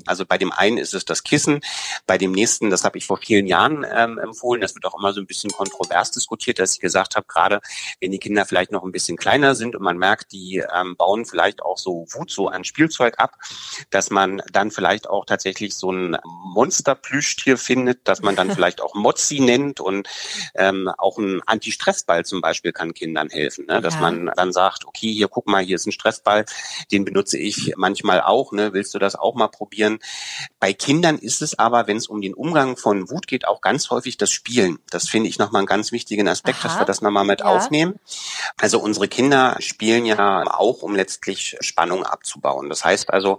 Also 0.06 0.26
bei 0.26 0.38
dem 0.38 0.52
einen 0.52 0.78
ist 0.78 0.94
es 0.94 1.06
das 1.06 1.24
Kissen, 1.24 1.62
bei 2.06 2.18
dem 2.18 2.32
nächsten, 2.32 2.70
das 2.70 2.84
habe 2.84 2.98
ich 2.98 3.06
vor 3.06 3.18
vielen 3.18 3.48
Jahren 3.48 3.86
ähm, 3.90 4.18
empfohlen, 4.18 4.62
das 4.62 4.76
wird 4.76 4.86
auch 4.86 4.98
immer 4.98 5.14
so 5.14 5.22
ein 5.22 5.28
bisschen 5.28 5.52
kontrovers 5.52 6.12
diskutiert, 6.12 6.60
dass 6.60 6.74
ich 6.74 6.80
gesagt 6.80 7.16
habe, 7.16 7.26
gerade 7.28 7.62
wenn 8.00 8.12
die 8.12 8.20
Kinder 8.20 8.46
vielleicht 8.46 8.72
noch 8.72 8.84
ein 8.84 8.92
bisschen 8.92 9.18
kleiner 9.18 9.56
sind 9.56 9.76
und 9.76 9.84
man 9.84 9.98
merkt, 9.98 10.32
die 10.32 10.64
ähm, 10.76 10.96
bauen 10.96 11.26
vielleicht 11.26 11.62
auch 11.62 11.78
so 11.78 12.06
Wut 12.12 12.32
so 12.32 12.48
an 12.48 12.64
Spielzeug 12.64 13.16
ab, 13.18 13.34
dass 13.90 14.10
man 14.10 14.42
dann 14.52 14.72
vielleicht 14.72 15.10
auch 15.10 15.26
tatsächlich 15.26 15.76
so 15.76 15.92
ein 15.92 16.18
Monsterplüschtier 16.24 17.58
findet, 17.58 18.08
dass 18.08 18.22
man 18.22 18.36
dann 18.36 18.52
vielleicht 18.56 18.82
auch 18.82 18.94
Mozzi 18.96 19.40
nennt 19.40 19.80
und 19.80 20.08
ähm, 20.56 20.90
auch 20.98 21.18
ein 21.18 21.42
Anti-Stressball 21.46 22.26
zum 22.26 22.42
Beispiel 22.42 22.72
kann 22.72 22.94
Kindern 22.94 23.30
helfen, 23.30 23.66
ne? 23.66 23.82
dass 23.82 23.96
ja. 23.96 24.02
man 24.02 24.32
dann 24.36 24.54
sagt, 24.54 24.86
okay, 24.86 25.12
hier 25.12 25.28
guck 25.28 25.48
mal, 25.48 25.64
hier 25.64 25.76
ist 25.76 25.86
ein 25.86 25.92
Stressball, 25.92 26.46
den 26.92 27.06
benutze 27.06 27.38
ich 27.38 27.74
manchmal 27.78 28.22
auch, 28.22 28.52
ne? 28.52 28.74
willst 28.74 28.94
du 28.94 29.00
das 29.00 29.16
auch 29.16 29.36
mal 29.36 29.47
probieren. 29.48 30.00
Bei 30.60 30.74
Kindern 30.74 31.18
ist 31.18 31.42
es 31.42 31.58
aber, 31.58 31.88
wenn 31.88 31.98
es 31.98 32.08
um 32.08 32.22
den 32.22 32.34
Umgang 32.34 32.78
von 32.78 33.10
Wut 33.10 33.28
geht, 33.28 33.48
auch 33.48 33.62
ganz 33.62 33.90
häufig 33.90 34.18
das 34.18 34.32
Spielen. 34.32 34.80
Das 34.90 35.10
finde 35.10 35.30
ich 35.30 35.40
nochmal 35.40 35.62
einen 35.62 35.68
ganz 35.68 35.92
wichtigen 35.92 36.28
Aspekt, 36.28 36.60
Aha. 36.60 36.68
dass 36.68 36.80
wir 36.80 36.86
das 36.86 37.02
nochmal 37.02 37.26
mit 37.26 37.42
ja. 37.42 37.46
aufnehmen. 37.46 38.00
Also 38.60 38.80
unsere 38.80 39.08
Kinder 39.08 39.56
spielen 39.60 40.06
ja 40.06 40.44
auch, 40.48 40.82
um 40.82 40.96
letztlich 40.96 41.58
Spannung 41.62 42.04
abzubauen. 42.04 42.70
Das 42.70 42.84
heißt 42.84 43.12
also, 43.12 43.38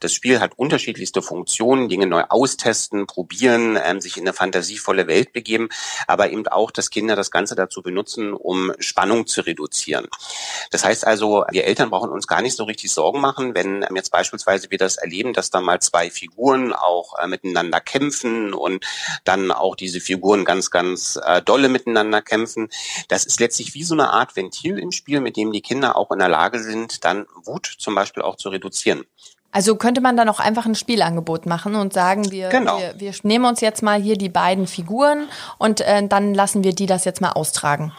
das 0.00 0.12
Spiel 0.12 0.40
hat 0.40 0.58
unterschiedlichste 0.58 1.22
Funktionen, 1.22 1.88
Dinge 1.88 2.06
neu 2.06 2.24
austesten, 2.28 3.06
probieren, 3.06 3.78
ähm, 3.82 4.00
sich 4.00 4.16
in 4.16 4.24
eine 4.24 4.32
fantasievolle 4.32 5.06
Welt 5.06 5.32
begeben, 5.32 5.68
aber 6.06 6.30
eben 6.30 6.46
auch, 6.48 6.70
dass 6.70 6.90
Kinder 6.90 7.16
das 7.16 7.30
Ganze 7.30 7.54
dazu 7.54 7.82
benutzen, 7.82 8.32
um 8.32 8.72
Spannung 8.78 9.26
zu 9.26 9.40
reduzieren. 9.42 10.06
Das 10.70 10.84
heißt 10.84 11.06
also, 11.06 11.44
wir 11.50 11.64
Eltern 11.64 11.90
brauchen 11.90 12.10
uns 12.10 12.26
gar 12.26 12.42
nicht 12.42 12.56
so 12.56 12.64
richtig 12.64 12.92
Sorgen 12.92 13.20
machen, 13.20 13.54
wenn 13.54 13.82
ähm, 13.82 13.96
jetzt 13.96 14.10
beispielsweise 14.10 14.70
wir 14.70 14.78
das 14.78 14.96
erleben, 14.96 15.32
dass 15.32 15.45
da 15.54 15.60
mal 15.60 15.80
zwei 15.80 16.10
Figuren 16.10 16.72
auch 16.72 17.18
äh, 17.18 17.26
miteinander 17.26 17.80
kämpfen 17.80 18.54
und 18.54 18.84
dann 19.24 19.50
auch 19.50 19.76
diese 19.76 20.00
Figuren 20.00 20.44
ganz, 20.44 20.70
ganz 20.70 21.18
äh, 21.24 21.42
dolle 21.42 21.68
miteinander 21.68 22.22
kämpfen. 22.22 22.68
Das 23.08 23.24
ist 23.24 23.40
letztlich 23.40 23.74
wie 23.74 23.84
so 23.84 23.94
eine 23.94 24.10
Art 24.10 24.36
Ventil 24.36 24.78
im 24.78 24.92
Spiel, 24.92 25.20
mit 25.20 25.36
dem 25.36 25.52
die 25.52 25.62
Kinder 25.62 25.96
auch 25.96 26.10
in 26.10 26.18
der 26.18 26.28
Lage 26.28 26.62
sind, 26.62 27.04
dann 27.04 27.26
Wut 27.44 27.66
zum 27.78 27.94
Beispiel 27.94 28.22
auch 28.22 28.36
zu 28.36 28.48
reduzieren. 28.48 29.04
Also 29.56 29.76
könnte 29.76 30.02
man 30.02 30.18
dann 30.18 30.28
auch 30.28 30.38
einfach 30.38 30.66
ein 30.66 30.74
Spielangebot 30.74 31.46
machen 31.46 31.76
und 31.76 31.94
sagen, 31.94 32.30
wir, 32.30 32.50
genau. 32.50 32.78
wir, 32.78 33.00
wir 33.00 33.14
nehmen 33.22 33.46
uns 33.46 33.62
jetzt 33.62 33.82
mal 33.82 33.98
hier 33.98 34.18
die 34.18 34.28
beiden 34.28 34.66
Figuren 34.66 35.28
und 35.56 35.80
äh, 35.80 36.06
dann 36.06 36.34
lassen 36.34 36.62
wir 36.62 36.74
die 36.74 36.84
das 36.84 37.06
jetzt 37.06 37.22
mal 37.22 37.32
austragen. 37.32 37.92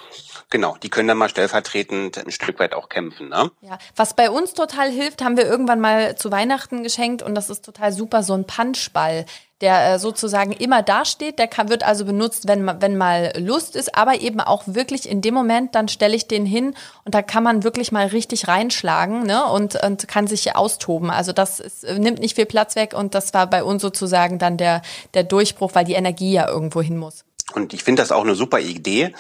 Genau, 0.50 0.78
die 0.82 0.90
können 0.90 1.10
dann 1.10 1.18
mal 1.18 1.30
stellvertretend 1.30 2.18
ein 2.18 2.32
Stück 2.32 2.60
weit 2.60 2.74
auch 2.74 2.88
kämpfen. 2.88 3.30
Ne? 3.30 3.52
Ja, 3.62 3.78
was 3.96 4.14
bei 4.14 4.30
uns 4.30 4.54
total 4.54 4.90
hilft, 4.90 5.22
haben 5.22 5.36
wir 5.36 5.46
irgendwann 5.46 5.82
mal 5.82 6.16
zu 6.16 6.32
Weihnachten 6.32 6.84
geschenkt 6.84 7.22
und 7.22 7.36
das 7.36 7.50
ist 7.50 7.66
total 7.66 7.92
super, 7.92 8.24
so 8.24 8.34
ein 8.34 8.46
Punchball 8.46 9.26
der 9.62 9.94
äh, 9.94 10.00
sozusagen 10.00 10.52
immer 10.52 10.84
dasteht. 10.84 11.40
Der 11.40 11.48
kann, 11.48 11.70
wird 11.70 11.84
also 11.84 12.06
benutzt, 12.06 12.48
wenn, 12.48 12.70
wenn 12.80 12.98
mal 12.98 13.34
Lust 13.38 13.76
ist, 13.76 13.96
aber 13.96 14.22
eben 14.22 14.40
auch 14.40 14.64
wirklich 14.68 15.10
in 15.10 15.22
dem 15.22 15.34
Moment, 15.34 15.76
dann 15.76 15.88
stelle 15.88 16.16
ich 16.16 16.28
den 16.28 16.46
hin 16.46 16.76
und 17.06 17.16
da 17.16 17.22
kann 17.22 17.44
man 17.44 17.64
wirklich 17.64 17.92
mal 17.92 18.08
richtig 18.08 18.48
reinschlagen 18.48 19.24
ne? 19.24 19.46
und, 19.46 19.82
und 19.84 20.08
kann 20.08 20.28
sich 20.28 20.56
austoben. 20.56 21.10
Also 21.10 21.34
das 21.34 21.60
ist, 21.60 21.84
nimmt 21.84 22.20
nicht 22.20 22.36
viel 22.36 22.46
Platz 22.46 22.76
weg 22.76 22.94
und 22.94 23.16
das 23.16 23.34
war 23.34 23.48
bei 23.48 23.64
uns 23.64 23.82
sozusagen 23.82 24.38
dann 24.40 24.58
der, 24.58 24.82
der 25.14 25.24
Durchbruch, 25.24 25.72
weil 25.74 25.86
die 25.86 25.94
Energie 25.94 26.34
ja 26.34 26.48
irgendwo 26.48 26.82
hin 26.82 26.98
muss. 26.98 27.27
Und 27.54 27.74
ich 27.74 27.84
finde 27.84 28.02
das 28.02 28.12
auch 28.12 28.24
eine 28.24 28.36
super 28.36 28.60
Idee. 28.60 29.14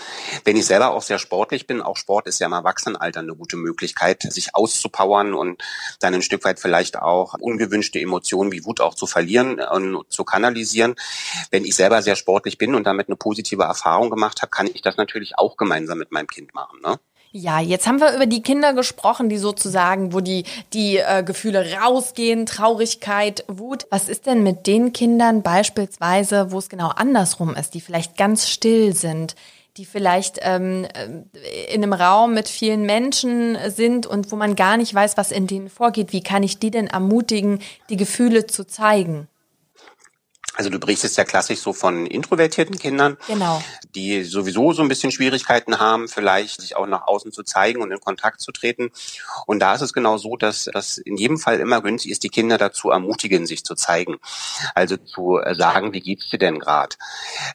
Wenn 0.44 0.58
ich 0.58 0.66
selber 0.66 0.90
auch 0.90 1.02
sehr 1.02 1.18
sportlich 1.18 1.66
bin, 1.66 1.82
auch 1.82 1.96
Sport 1.96 2.28
ist 2.28 2.40
ja 2.40 2.48
im 2.48 2.54
Erwachsenenalter 2.54 3.22
eine 3.22 3.36
gute 3.36 3.56
Möglichkeit, 3.56 4.22
sich 4.22 4.54
auszupowern 4.54 5.34
und 5.34 5.64
dann 6.02 6.14
ein 6.14 6.22
Stück 6.22 6.44
weit 6.44 6.60
vielleicht 6.60 7.00
auch 7.00 7.36
ungewünschte 7.40 8.02
Emotionen 8.02 8.52
wie 8.52 8.66
Wut 8.66 8.82
auch 8.82 8.96
zu 8.96 9.08
verlieren 9.08 9.62
und 9.62 10.12
zu 10.12 10.26
kanalisieren. 10.26 10.96
Wenn 11.52 11.64
ich 11.64 11.76
selber 11.76 12.02
sehr 12.02 12.18
sportlich 12.18 12.58
bin 12.58 12.76
und 12.76 12.84
damit 12.84 13.08
eine 13.08 13.16
positive 13.16 13.64
Erfahrung 13.64 14.10
gemacht 14.10 14.42
habe, 14.42 14.50
kann 14.50 14.68
ich 14.68 14.82
das 14.82 14.98
natürlich 14.98 15.38
auch 15.38 15.56
gemeinsam 15.56 15.98
mit 15.98 16.12
meinem 16.12 16.28
Kind 16.28 16.54
machen. 16.54 16.82
Ne? 16.82 17.00
Ja, 17.32 17.60
jetzt 17.60 17.88
haben 17.88 18.00
wir 18.00 18.16
über 18.16 18.26
die 18.26 18.42
Kinder 18.42 18.74
gesprochen, 18.74 19.30
die 19.30 19.38
sozusagen, 19.38 20.14
wo 20.14 20.22
die, 20.22 20.46
die 20.74 20.98
äh, 20.98 21.24
Gefühle 21.24 21.74
rausgehen, 21.74 22.46
Traurigkeit, 22.46 23.44
Wut. 23.48 23.86
Was 23.90 24.08
ist 24.08 24.26
denn 24.26 24.44
mit 24.44 24.66
den 24.66 24.94
Kindern 24.94 25.42
beispielsweise, 25.42 26.52
wo 26.52 26.60
es 26.60 26.70
genau 26.70 26.88
andersrum 26.88 27.54
ist, 27.56 27.74
die 27.74 27.82
vielleicht 27.82 28.18
ganz 28.18 28.48
still 28.48 28.96
sind, 28.96 29.36
die 29.76 29.86
vielleicht 29.86 30.40
ähm, 30.42 30.86
äh, 30.86 31.74
in 31.74 31.84
einem 31.84 31.94
Raum 31.94 32.34
mit 32.34 32.48
vielen 32.48 32.84
Menschen 32.84 33.58
sind 33.68 34.08
und 34.08 34.32
wo 34.32 34.36
man 34.36 34.56
gar 34.56 34.78
nicht 34.78 34.94
weiß, 34.94 35.18
was 35.18 35.32
in 35.32 35.48
denen 35.48 35.70
vorgeht. 35.70 36.14
Wie 36.14 36.24
kann 36.24 36.44
ich 36.44 36.60
die 36.60 36.72
denn 36.72 36.88
ermutigen, 36.88 37.60
die 37.90 37.98
Gefühle 37.98 38.48
zu 38.48 38.66
zeigen? 38.66 39.28
Also 40.58 40.72
du 40.72 40.80
berichtest 40.80 41.16
ja 41.18 41.24
klassisch 41.24 41.60
so 41.60 41.72
von 41.72 42.08
introvertierten 42.08 42.80
Kindern, 42.80 43.18
genau. 43.28 43.62
die 43.94 44.24
sowieso 44.24 44.74
so 44.74 44.82
ein 44.82 44.88
bisschen 44.88 45.12
Schwierigkeiten 45.12 45.80
haben, 45.80 46.08
vielleicht 46.08 46.62
sich 46.62 46.76
auch 46.76 46.88
nach 46.88 47.06
außen 47.06 47.32
zu 47.32 47.44
zeigen 47.44 47.84
und 47.84 47.92
in 47.92 48.00
Kontakt 48.00 48.42
zu 48.42 48.52
treten. 48.52 48.90
Und 49.46 49.60
da 49.60 49.76
ist 49.76 49.82
es 49.82 49.94
genau 49.94 50.18
so, 50.18 50.36
dass 50.36 50.68
das 50.74 50.98
in 50.98 51.16
jedem 51.16 51.38
Fall 51.38 51.60
immer 51.60 51.82
günstig 51.82 52.12
ist, 52.12 52.24
die 52.24 52.30
Kinder 52.30 52.58
dazu 52.58 52.90
ermutigen, 52.90 53.46
sich 53.46 53.64
zu 53.64 53.76
zeigen. 53.76 54.18
Also 54.74 54.98
zu 54.98 55.38
äh, 55.38 55.54
sagen, 55.54 55.94
wie 55.94 56.02
geht's 56.02 56.28
dir 56.32 56.40
denn 56.40 56.58
gerade? 56.58 56.96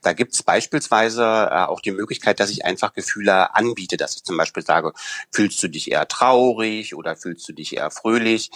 Da 0.02 0.12
gibt's 0.12 0.44
beispielsweise 0.44 1.24
äh, 1.24 1.64
auch 1.64 1.80
die 1.80 1.90
Möglichkeit, 1.90 2.38
dass 2.38 2.50
ich 2.50 2.64
einfach 2.64 2.92
Gefühle 2.92 3.52
anbiete, 3.56 3.96
dass 3.96 4.14
ich 4.14 4.22
zum 4.22 4.36
Beispiel 4.36 4.62
sage, 4.62 4.92
fühlst 5.32 5.60
du 5.60 5.66
dich 5.66 5.90
eher 5.90 6.06
traurig 6.06 6.94
oder 6.94 7.16
fühlst 7.16 7.48
du 7.48 7.52
dich 7.52 7.76
eher 7.76 7.90
fröhlich? 7.90 8.52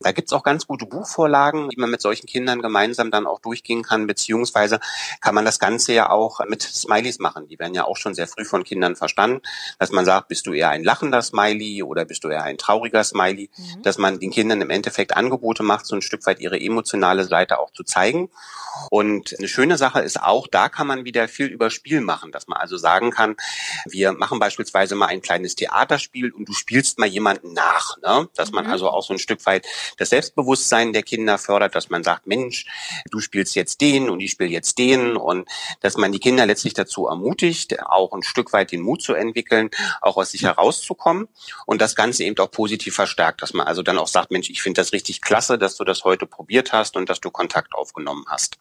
Da 0.00 0.12
gibt's 0.12 0.32
auch 0.32 0.44
ganz 0.44 0.66
gute 0.66 0.86
Buchvorlagen, 0.86 1.68
die 1.68 1.78
man 1.78 1.90
mit 1.90 2.00
solchen 2.00 2.26
Kindern 2.26 2.62
gemeinsam 2.62 3.10
dann 3.10 3.26
auch 3.26 3.40
durchgehen 3.82 3.92
kann, 3.92 4.06
beziehungsweise 4.06 4.80
kann 5.20 5.34
man 5.34 5.44
das 5.44 5.58
Ganze 5.58 5.92
ja 5.92 6.10
auch 6.10 6.40
mit 6.46 6.62
Smileys 6.62 7.18
machen. 7.18 7.48
Die 7.48 7.58
werden 7.58 7.74
ja 7.74 7.84
auch 7.84 7.96
schon 7.96 8.14
sehr 8.14 8.26
früh 8.26 8.44
von 8.44 8.64
Kindern 8.64 8.96
verstanden, 8.96 9.42
dass 9.78 9.90
man 9.90 10.04
sagt, 10.04 10.28
bist 10.28 10.46
du 10.46 10.52
eher 10.52 10.70
ein 10.70 10.84
lachender 10.84 11.22
Smiley 11.22 11.82
oder 11.82 12.04
bist 12.04 12.24
du 12.24 12.28
eher 12.28 12.44
ein 12.44 12.58
trauriger 12.58 13.04
Smiley, 13.04 13.50
mhm. 13.56 13.82
dass 13.82 13.98
man 13.98 14.18
den 14.18 14.30
Kindern 14.30 14.60
im 14.60 14.70
Endeffekt 14.70 15.16
Angebote 15.16 15.62
macht, 15.62 15.86
so 15.86 15.96
ein 15.96 16.02
Stück 16.02 16.24
weit 16.26 16.40
ihre 16.40 16.60
emotionale 16.60 17.24
Seite 17.24 17.58
auch 17.58 17.72
zu 17.72 17.84
zeigen. 17.84 18.30
Und 18.90 19.34
eine 19.38 19.48
schöne 19.48 19.76
Sache 19.76 20.00
ist 20.00 20.20
auch, 20.20 20.46
da 20.46 20.68
kann 20.68 20.86
man 20.86 21.04
wieder 21.04 21.28
viel 21.28 21.46
über 21.46 21.70
Spiel 21.70 22.00
machen, 22.00 22.32
dass 22.32 22.48
man 22.48 22.58
also 22.58 22.76
sagen 22.76 23.10
kann, 23.10 23.36
wir 23.86 24.12
machen 24.12 24.38
beispielsweise 24.38 24.94
mal 24.94 25.06
ein 25.06 25.22
kleines 25.22 25.54
Theaterspiel 25.54 26.32
und 26.32 26.48
du 26.48 26.52
spielst 26.52 26.98
mal 26.98 27.06
jemanden 27.06 27.52
nach, 27.52 27.98
ne? 27.98 28.28
dass 28.34 28.52
man 28.52 28.66
mhm. 28.66 28.72
also 28.72 28.88
auch 28.88 29.02
so 29.02 29.12
ein 29.12 29.18
Stück 29.18 29.44
weit 29.46 29.66
das 29.98 30.10
Selbstbewusstsein 30.10 30.92
der 30.92 31.02
Kinder 31.02 31.38
fördert, 31.38 31.74
dass 31.74 31.90
man 31.90 32.02
sagt, 32.02 32.26
Mensch, 32.26 32.66
du 33.10 33.20
spielst 33.20 33.54
jetzt 33.54 33.71
den 33.80 34.10
und 34.10 34.20
ich 34.20 34.32
spiele 34.32 34.50
jetzt 34.50 34.78
den 34.78 35.16
und 35.16 35.48
dass 35.80 35.96
man 35.96 36.12
die 36.12 36.20
Kinder 36.20 36.46
letztlich 36.46 36.74
dazu 36.74 37.06
ermutigt, 37.06 37.80
auch 37.84 38.12
ein 38.12 38.22
Stück 38.22 38.52
weit 38.52 38.72
den 38.72 38.80
Mut 38.80 39.02
zu 39.02 39.14
entwickeln, 39.14 39.70
auch 40.00 40.16
aus 40.16 40.30
sich 40.30 40.42
herauszukommen 40.42 41.28
und 41.66 41.80
das 41.80 41.94
Ganze 41.94 42.24
eben 42.24 42.38
auch 42.38 42.50
positiv 42.50 42.94
verstärkt, 42.94 43.42
dass 43.42 43.52
man 43.54 43.66
also 43.66 43.82
dann 43.82 43.98
auch 43.98 44.06
sagt, 44.06 44.30
Mensch, 44.30 44.50
ich 44.50 44.62
finde 44.62 44.80
das 44.80 44.92
richtig 44.92 45.20
klasse, 45.20 45.58
dass 45.58 45.76
du 45.76 45.84
das 45.84 46.04
heute 46.04 46.26
probiert 46.26 46.72
hast 46.72 46.96
und 46.96 47.08
dass 47.08 47.20
du 47.20 47.30
Kontakt 47.30 47.74
aufgenommen 47.74 48.24
hast. 48.28 48.58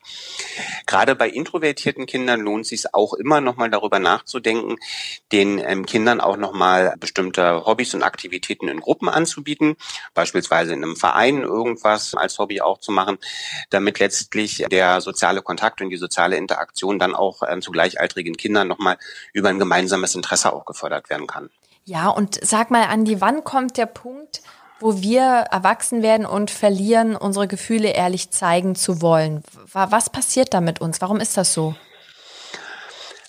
Gerade 0.85 1.15
bei 1.15 1.29
introvertierten 1.29 2.05
Kindern 2.05 2.41
lohnt 2.41 2.71
es 2.71 2.93
auch 2.93 3.13
immer 3.13 3.41
nochmal 3.41 3.69
darüber 3.69 3.99
nachzudenken, 3.99 4.77
den 5.31 5.59
ähm, 5.59 5.85
Kindern 5.85 6.21
auch 6.21 6.37
nochmal 6.37 6.95
bestimmte 6.99 7.65
Hobbys 7.65 7.93
und 7.93 8.03
Aktivitäten 8.03 8.67
in 8.67 8.79
Gruppen 8.79 9.09
anzubieten, 9.09 9.75
beispielsweise 10.13 10.73
in 10.73 10.83
einem 10.83 10.95
Verein 10.95 11.41
irgendwas 11.41 12.15
als 12.15 12.39
Hobby 12.39 12.61
auch 12.61 12.79
zu 12.79 12.91
machen, 12.91 13.17
damit 13.69 13.99
letztlich 13.99 14.65
der 14.71 15.00
soziale 15.01 15.41
Kontakt 15.41 15.81
und 15.81 15.89
die 15.89 15.97
soziale 15.97 16.37
Interaktion 16.37 16.99
dann 16.99 17.13
auch 17.15 17.41
ähm, 17.47 17.61
zu 17.61 17.71
gleichaltrigen 17.71 18.37
Kindern 18.37 18.67
nochmal 18.67 18.97
über 19.33 19.49
ein 19.49 19.59
gemeinsames 19.59 20.15
Interesse 20.15 20.53
auch 20.53 20.65
gefördert 20.65 21.09
werden 21.09 21.27
kann. 21.27 21.49
Ja, 21.83 22.09
und 22.09 22.39
sag 22.41 22.71
mal, 22.71 22.85
Andi, 22.85 23.21
wann 23.21 23.43
kommt 23.43 23.77
der 23.77 23.87
Punkt, 23.87 24.41
wo 24.79 25.01
wir 25.01 25.21
erwachsen 25.21 26.01
werden 26.01 26.25
und 26.25 26.51
verlieren, 26.51 27.15
unsere 27.15 27.47
Gefühle 27.47 27.89
ehrlich 27.89 28.31
zeigen 28.31 28.75
zu 28.75 29.01
wollen? 29.01 29.43
Was 29.73 30.09
passiert 30.09 30.53
da 30.53 30.61
mit 30.61 30.81
uns? 30.81 31.01
Warum 31.01 31.19
ist 31.19 31.37
das 31.37 31.53
so? 31.53 31.75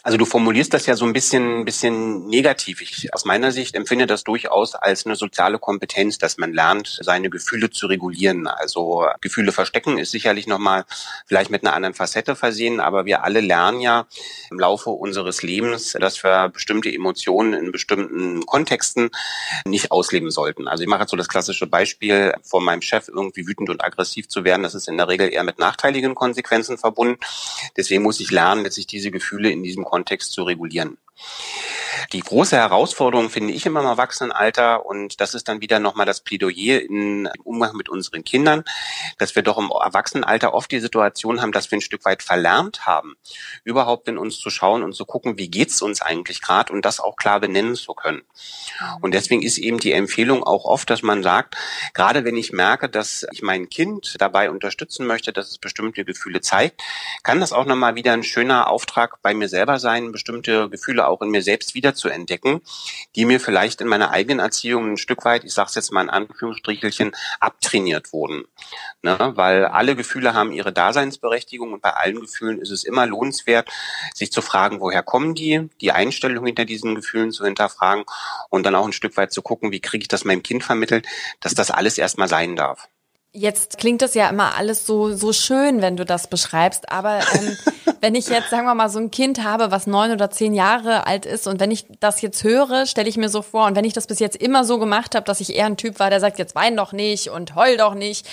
Also 0.05 0.19
du 0.19 0.25
formulierst 0.25 0.75
das 0.75 0.87
ja 0.87 0.97
so 0.97 1.05
ein 1.05 1.13
bisschen, 1.13 1.65
bisschen 1.65 2.27
negativ. 2.27 2.81
Ich 2.81 3.15
aus 3.15 3.25
meiner 3.25 3.53
Sicht 3.53 3.77
empfinde 3.77 4.07
das 4.09 4.25
durchaus 4.25 4.75
als 4.75 5.07
eine 5.07 5.15
soziale 5.15 5.61
Kompetenz, 5.61 6.19
dass 6.19 6.39
man 6.39 6.53
lernt, 6.53 6.99
seine 7.03 7.31
Gefühle 7.31 7.71
zu 7.71 7.87
regulieren. 7.87 8.49
Also 8.49 9.07
Gefühle 9.21 9.53
verstecken 9.53 9.99
ist 9.99 10.11
sicherlich 10.11 10.49
nochmal 10.49 10.85
vielleicht 11.27 11.51
mit 11.51 11.65
einer 11.65 11.75
anderen 11.75 11.95
Facette 11.95 12.35
versehen, 12.35 12.81
aber 12.81 13.05
wir 13.05 13.23
alle 13.23 13.41
lernen 13.41 13.81
ja 13.81 14.07
im 14.51 14.59
Laufe 14.59 14.91
unseres 14.91 15.43
Lebens, 15.43 15.93
dass 15.93 16.25
wir 16.25 16.49
bestimmte 16.49 16.93
Emotionen 16.93 17.53
in 17.53 17.71
bestimmten 17.71 18.45
Kontexten 18.45 19.11
nicht 19.65 19.93
ausleben 19.93 20.33
sollten. 20.33 20.67
Also 20.67 20.83
ich 20.83 20.89
mache 20.89 21.03
jetzt 21.03 21.11
so 21.11 21.17
das 21.17 21.29
klassische 21.29 21.69
Beispiel, 21.69 22.35
von 22.43 22.65
meinem 22.65 22.83
Chef 22.83 23.07
irgendwie 23.07 23.47
wütend 23.47 23.71
und 23.71 23.85
aggressiv 23.85 24.29
zu 24.29 24.43
werden. 24.43 24.65
Das 24.65 24.75
ist 24.75 24.89
in 24.89 24.97
der 24.97 25.07
Regel 25.07 25.33
eher 25.33 25.45
mit 25.45 25.61
nachteiligen 25.61 26.17
Konsequenzen 26.17 26.77
verbunden. 26.77 27.21
Deswegen 27.77 28.03
muss 28.03 28.19
ich 28.19 28.33
lernen, 28.33 28.65
dass 28.65 28.79
ich 28.79 28.89
diese 28.89 29.13
Gefühle 29.13 29.51
in 29.51 29.63
diesem 29.63 29.85
Kontext 29.93 30.33
zu 30.33 30.45
regulieren. 30.45 30.97
Die 32.13 32.21
große 32.21 32.57
Herausforderung 32.57 33.31
finde 33.31 33.55
ich 33.55 33.65
immer 33.65 33.81
im 33.81 33.87
Erwachsenenalter 33.87 34.85
und 34.85 35.23
das 35.23 35.33
ist 35.33 35.49
dann 35.49 35.63
wieder 35.63 35.79
nochmal 35.79 36.05
das 36.05 36.21
Plädoyer 36.21 36.83
im 36.83 37.27
Umgang 37.43 37.75
mit 37.75 37.89
unseren 37.89 38.23
Kindern, 38.23 38.65
dass 39.17 39.35
wir 39.35 39.43
doch 39.43 39.57
im 39.57 39.71
Erwachsenenalter 39.71 40.53
oft 40.53 40.71
die 40.71 40.81
Situation 40.81 41.41
haben, 41.41 41.53
dass 41.53 41.71
wir 41.71 41.79
ein 41.79 41.83
Stück 41.83 42.05
weit 42.05 42.23
verlernt 42.23 42.85
haben, 42.85 43.17
überhaupt 43.65 44.09
in 44.09 44.19
uns 44.19 44.39
zu 44.39 44.51
schauen 44.51 44.83
und 44.83 44.93
zu 44.93 45.07
gucken, 45.07 45.39
wie 45.39 45.49
geht's 45.49 45.81
uns 45.81 46.03
eigentlich 46.03 46.43
gerade 46.43 46.71
und 46.75 46.85
das 46.85 47.01
auch 47.01 47.17
klar 47.17 47.41
benennen 47.41 47.77
zu 47.77 47.95
können. 47.95 48.21
Und 49.01 49.15
deswegen 49.15 49.43
ist 49.43 49.57
eben 49.57 49.79
die 49.79 49.93
Empfehlung 49.93 50.45
auch 50.45 50.67
oft, 50.67 50.91
dass 50.91 51.01
man 51.01 51.23
sagt, 51.23 51.57
gerade 51.95 52.27
wenn 52.27 52.37
ich 52.37 52.53
merke, 52.53 52.91
dass 52.91 53.27
ich 53.33 53.41
mein 53.41 53.71
Kind 53.71 54.17
dabei 54.19 54.51
unterstützen 54.51 55.07
möchte, 55.07 55.33
dass 55.33 55.49
es 55.49 55.57
bestimmte 55.57 56.05
Gefühle 56.05 56.43
zeigt, 56.43 56.83
kann 57.23 57.41
das 57.41 57.55
auch 57.55 57.65
nochmal 57.65 57.95
wieder 57.95 58.13
ein 58.13 58.23
schöner 58.23 58.69
Auftrag 58.69 59.23
bei 59.23 59.33
mir 59.33 59.49
selber 59.49 59.79
sein, 59.79 60.13
bestimmte 60.13 60.69
Gefühle 60.69 61.07
auch 61.07 61.23
in 61.23 61.31
mir 61.31 61.43
selbst 61.43 61.75
wieder 61.75 61.95
zu 62.03 62.09
entdecken, 62.09 62.61
die 63.15 63.25
mir 63.25 63.39
vielleicht 63.39 63.81
in 63.81 63.87
meiner 63.87 64.11
eigenen 64.11 64.41
Erziehung 64.41 64.93
ein 64.93 64.97
Stück 64.97 65.25
weit, 65.25 65.45
ich 65.45 65.55
sage 65.55 65.69
es 65.69 65.77
jetzt 65.77 65.93
mal 65.93 66.03
in 66.03 66.11
Anführungsstrichelchen, 66.11 67.13
abtrainiert 67.39 68.13
wurden. 68.13 68.45
Ne? 69.03 69.17
Weil 69.37 69.67
alle 69.67 69.95
Gefühle 69.95 70.35
haben 70.35 70.53
ihre 70.53 70.73
Daseinsberechtigung 70.73 71.73
und 71.73 71.81
bei 71.81 71.91
allen 71.91 72.21
Gefühlen 72.21 72.61
ist 72.61 72.71
es 72.71 72.83
immer 72.83 73.07
lohnenswert, 73.07 73.71
sich 74.15 74.33
zu 74.33 74.43
fragen, 74.43 74.81
woher 74.81 75.03
kommen 75.03 75.35
die, 75.35 75.71
die 75.81 75.93
Einstellung 75.93 76.45
hinter 76.45 76.65
diesen 76.65 76.97
Gefühlen 76.97 77.31
zu 77.31 77.45
hinterfragen 77.45 78.05
und 78.51 78.67
dann 78.67 78.75
auch 78.75 78.87
ein 78.87 78.93
Stück 78.93 79.17
weit 79.17 79.33
zu 79.33 79.43
gucken, 79.43 79.71
wie 79.71 79.81
kriege 79.81 80.03
ich 80.03 80.09
das 80.09 80.25
meinem 80.25 80.43
Kind 80.43 80.65
vermittelt, 80.65 81.07
dass 81.41 81.55
das 81.55 81.71
alles 81.71 81.99
erstmal 81.99 82.29
sein 82.29 82.57
darf. 82.57 82.89
Jetzt 83.35 83.79
klingt 83.79 84.03
das 84.03 84.15
ja 84.15 84.29
immer 84.29 84.57
alles 84.57 84.85
so, 84.85 85.15
so 85.15 85.33
schön, 85.33 85.81
wenn 85.81 85.97
du 85.97 86.05
das 86.05 86.27
beschreibst. 86.27 86.93
Aber 86.93 87.21
ähm, 87.35 87.57
wenn 88.01 88.15
ich 88.15 88.29
jetzt, 88.29 88.51
sagen 88.51 88.67
wir 88.67 88.75
mal, 88.75 88.91
so 88.91 88.99
ein 88.99 89.11
Kind 89.11 89.43
habe, 89.43 89.71
was 89.71 89.87
neun 89.87 90.13
oder 90.13 90.31
zehn 90.31 90.53
Jahre 90.53 91.07
alt 91.07 91.25
ist 91.25 91.47
und 91.47 91.59
wenn 91.59 91.71
ich 91.71 91.87
das 92.01 92.21
jetzt 92.21 92.45
höre, 92.45 92.85
stelle 92.85 93.09
ich 93.09 93.17
mir 93.17 93.31
so 93.31 93.41
vor, 93.41 93.67
und 93.67 93.75
wenn 93.75 93.87
ich 93.87 93.95
das 93.95 94.07
bis 94.07 94.19
jetzt 94.19 94.37
immer 94.37 94.65
so 94.65 94.79
gemacht 94.79 95.15
habe, 95.15 95.25
dass 95.25 95.41
ich 95.41 95.57
eher 95.57 95.67
ein 95.67 95.79
Typ 95.79 95.99
war, 95.99 96.11
der 96.11 96.21
sagt, 96.21 96.39
jetzt 96.39 96.55
wein 96.55 96.77
doch 96.77 96.93
nicht 96.93 97.31
und 97.31 97.55
heul 97.55 97.79
doch 97.79 97.95
nicht, 97.95 98.29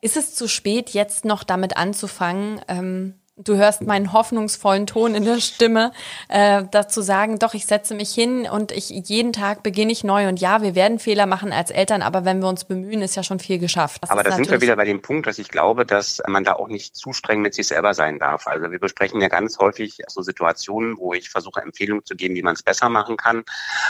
ist 0.00 0.16
es 0.16 0.34
zu 0.34 0.46
spät, 0.48 0.90
jetzt 0.90 1.24
noch 1.24 1.42
damit 1.42 1.76
anzufangen, 1.76 2.60
ähm, 2.68 3.14
du 3.36 3.56
hörst 3.56 3.82
meinen 3.82 4.12
hoffnungsvollen 4.12 4.86
Ton 4.86 5.14
in 5.14 5.24
der 5.24 5.40
Stimme, 5.40 5.92
äh, 6.28 6.62
dazu 6.70 7.02
sagen, 7.02 7.38
doch, 7.40 7.54
ich 7.54 7.66
setze 7.66 7.94
mich 7.94 8.10
hin 8.10 8.48
und 8.48 8.70
ich 8.70 8.90
jeden 8.90 9.32
Tag 9.32 9.64
beginne 9.64 9.90
ich 9.90 10.04
neu. 10.04 10.28
Und 10.28 10.40
ja, 10.40 10.62
wir 10.62 10.74
werden 10.76 11.00
Fehler 11.00 11.26
machen 11.26 11.52
als 11.52 11.70
Eltern, 11.70 12.02
aber 12.02 12.24
wenn 12.24 12.40
wir 12.40 12.48
uns 12.48 12.64
bemühen, 12.64 13.02
ist 13.02 13.16
ja 13.16 13.24
schon 13.24 13.40
viel 13.40 13.58
geschafft. 13.58 14.02
Das 14.02 14.10
aber 14.10 14.22
da 14.22 14.32
sind 14.32 14.50
wir 14.50 14.60
wieder 14.60 14.76
bei 14.76 14.84
dem 14.84 15.02
Punkt, 15.02 15.26
dass 15.26 15.38
ich 15.38 15.48
glaube, 15.48 15.84
dass 15.84 16.22
man 16.28 16.44
da 16.44 16.52
auch 16.52 16.68
nicht 16.68 16.94
zu 16.94 17.12
streng 17.12 17.40
mit 17.40 17.54
sich 17.54 17.66
selber 17.66 17.92
sein 17.94 18.20
darf. 18.20 18.46
Also 18.46 18.70
wir 18.70 18.78
besprechen 18.78 19.20
ja 19.20 19.28
ganz 19.28 19.58
häufig 19.58 19.98
so 20.06 20.22
Situationen, 20.22 20.96
wo 20.98 21.12
ich 21.12 21.28
versuche, 21.28 21.60
Empfehlungen 21.60 22.04
zu 22.04 22.14
geben, 22.14 22.36
wie 22.36 22.42
man 22.42 22.54
es 22.54 22.62
besser 22.62 22.88
machen 22.88 23.16
kann, 23.16 23.44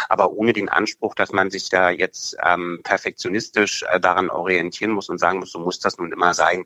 aber 0.08 0.32
ohne 0.32 0.54
den 0.54 0.70
Anspruch, 0.70 1.14
dass 1.14 1.32
man 1.32 1.50
sich 1.50 1.68
da 1.68 1.90
jetzt 1.90 2.36
ähm, 2.42 2.80
perfektionistisch 2.82 3.84
äh, 3.90 4.00
daran 4.00 4.30
orientieren 4.30 4.92
muss 4.92 5.10
und 5.10 5.18
sagen 5.18 5.40
muss, 5.40 5.52
so 5.52 5.58
muss 5.58 5.80
das 5.80 5.98
nun 5.98 6.12
immer 6.12 6.32
sein. 6.32 6.64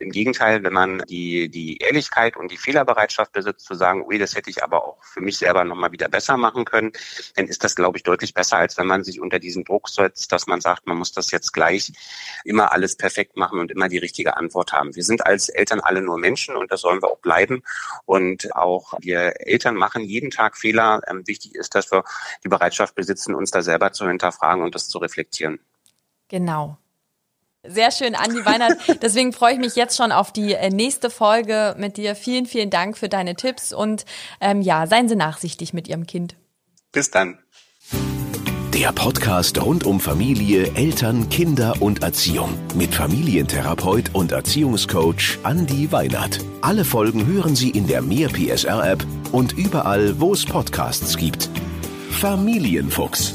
Im 0.00 0.10
Gegenteil, 0.10 0.64
wenn 0.64 0.72
man 0.72 1.02
die, 1.08 1.48
die 1.48 1.76
ehrlich 1.78 1.99
Ehrlichkeit 2.00 2.36
und 2.36 2.50
die 2.50 2.56
Fehlerbereitschaft 2.56 3.32
besitzt, 3.32 3.66
zu 3.66 3.74
sagen, 3.74 4.04
ui, 4.06 4.18
das 4.18 4.34
hätte 4.34 4.48
ich 4.48 4.64
aber 4.64 4.84
auch 4.84 5.04
für 5.04 5.20
mich 5.20 5.36
selber 5.36 5.64
nochmal 5.64 5.92
wieder 5.92 6.08
besser 6.08 6.38
machen 6.38 6.64
können, 6.64 6.92
dann 7.36 7.46
ist 7.46 7.62
das, 7.62 7.76
glaube 7.76 7.98
ich, 7.98 8.04
deutlich 8.04 8.32
besser, 8.32 8.56
als 8.56 8.78
wenn 8.78 8.86
man 8.86 9.04
sich 9.04 9.20
unter 9.20 9.38
diesen 9.38 9.64
Druck 9.64 9.90
setzt, 9.90 10.32
dass 10.32 10.46
man 10.46 10.62
sagt, 10.62 10.86
man 10.86 10.96
muss 10.96 11.12
das 11.12 11.30
jetzt 11.30 11.52
gleich 11.52 11.92
immer 12.44 12.72
alles 12.72 12.96
perfekt 12.96 13.36
machen 13.36 13.58
und 13.58 13.70
immer 13.70 13.88
die 13.88 13.98
richtige 13.98 14.38
Antwort 14.38 14.72
haben. 14.72 14.96
Wir 14.96 15.04
sind 15.04 15.26
als 15.26 15.50
Eltern 15.50 15.80
alle 15.80 16.00
nur 16.00 16.16
Menschen 16.16 16.56
und 16.56 16.72
das 16.72 16.80
sollen 16.80 17.02
wir 17.02 17.10
auch 17.10 17.18
bleiben. 17.18 17.62
Und 18.06 18.56
auch 18.56 18.94
wir 19.00 19.46
Eltern 19.46 19.74
machen 19.74 20.02
jeden 20.02 20.30
Tag 20.30 20.56
Fehler. 20.56 21.02
Ähm, 21.06 21.26
wichtig 21.26 21.54
ist, 21.54 21.74
dass 21.74 21.92
wir 21.92 22.04
die 22.44 22.48
Bereitschaft 22.48 22.94
besitzen, 22.94 23.34
uns 23.34 23.50
da 23.50 23.60
selber 23.60 23.92
zu 23.92 24.08
hinterfragen 24.08 24.62
und 24.62 24.74
das 24.74 24.88
zu 24.88 24.98
reflektieren. 24.98 25.60
Genau. 26.28 26.78
Sehr 27.66 27.90
schön, 27.90 28.14
Andi 28.14 28.44
Weinert. 28.44 28.78
Deswegen 29.02 29.32
freue 29.32 29.54
ich 29.54 29.58
mich 29.58 29.76
jetzt 29.76 29.96
schon 29.96 30.12
auf 30.12 30.32
die 30.32 30.54
äh, 30.54 30.70
nächste 30.70 31.10
Folge 31.10 31.74
mit 31.78 31.96
dir. 31.96 32.14
Vielen, 32.14 32.46
vielen 32.46 32.70
Dank 32.70 32.96
für 32.96 33.08
deine 33.08 33.34
Tipps 33.34 33.72
und 33.72 34.04
ähm, 34.40 34.62
ja, 34.62 34.86
seien 34.86 35.08
Sie 35.08 35.16
nachsichtig 35.16 35.74
mit 35.74 35.86
Ihrem 35.88 36.06
Kind. 36.06 36.36
Bis 36.92 37.10
dann. 37.10 37.38
Der 38.74 38.92
Podcast 38.92 39.60
rund 39.60 39.84
um 39.84 40.00
Familie, 40.00 40.74
Eltern, 40.74 41.28
Kinder 41.28 41.74
und 41.80 42.02
Erziehung 42.02 42.56
mit 42.76 42.94
Familientherapeut 42.94 44.14
und 44.14 44.32
Erziehungscoach 44.32 45.38
Andi 45.42 45.92
Weinert. 45.92 46.38
Alle 46.62 46.84
Folgen 46.84 47.26
hören 47.26 47.56
Sie 47.56 47.70
in 47.70 47.86
der 47.88 48.00
Mehr 48.00 48.28
PSR 48.28 48.92
App 48.92 49.04
und 49.32 49.52
überall, 49.58 50.18
wo 50.18 50.32
es 50.32 50.46
Podcasts 50.46 51.16
gibt. 51.18 51.50
Familienfuchs, 52.10 53.34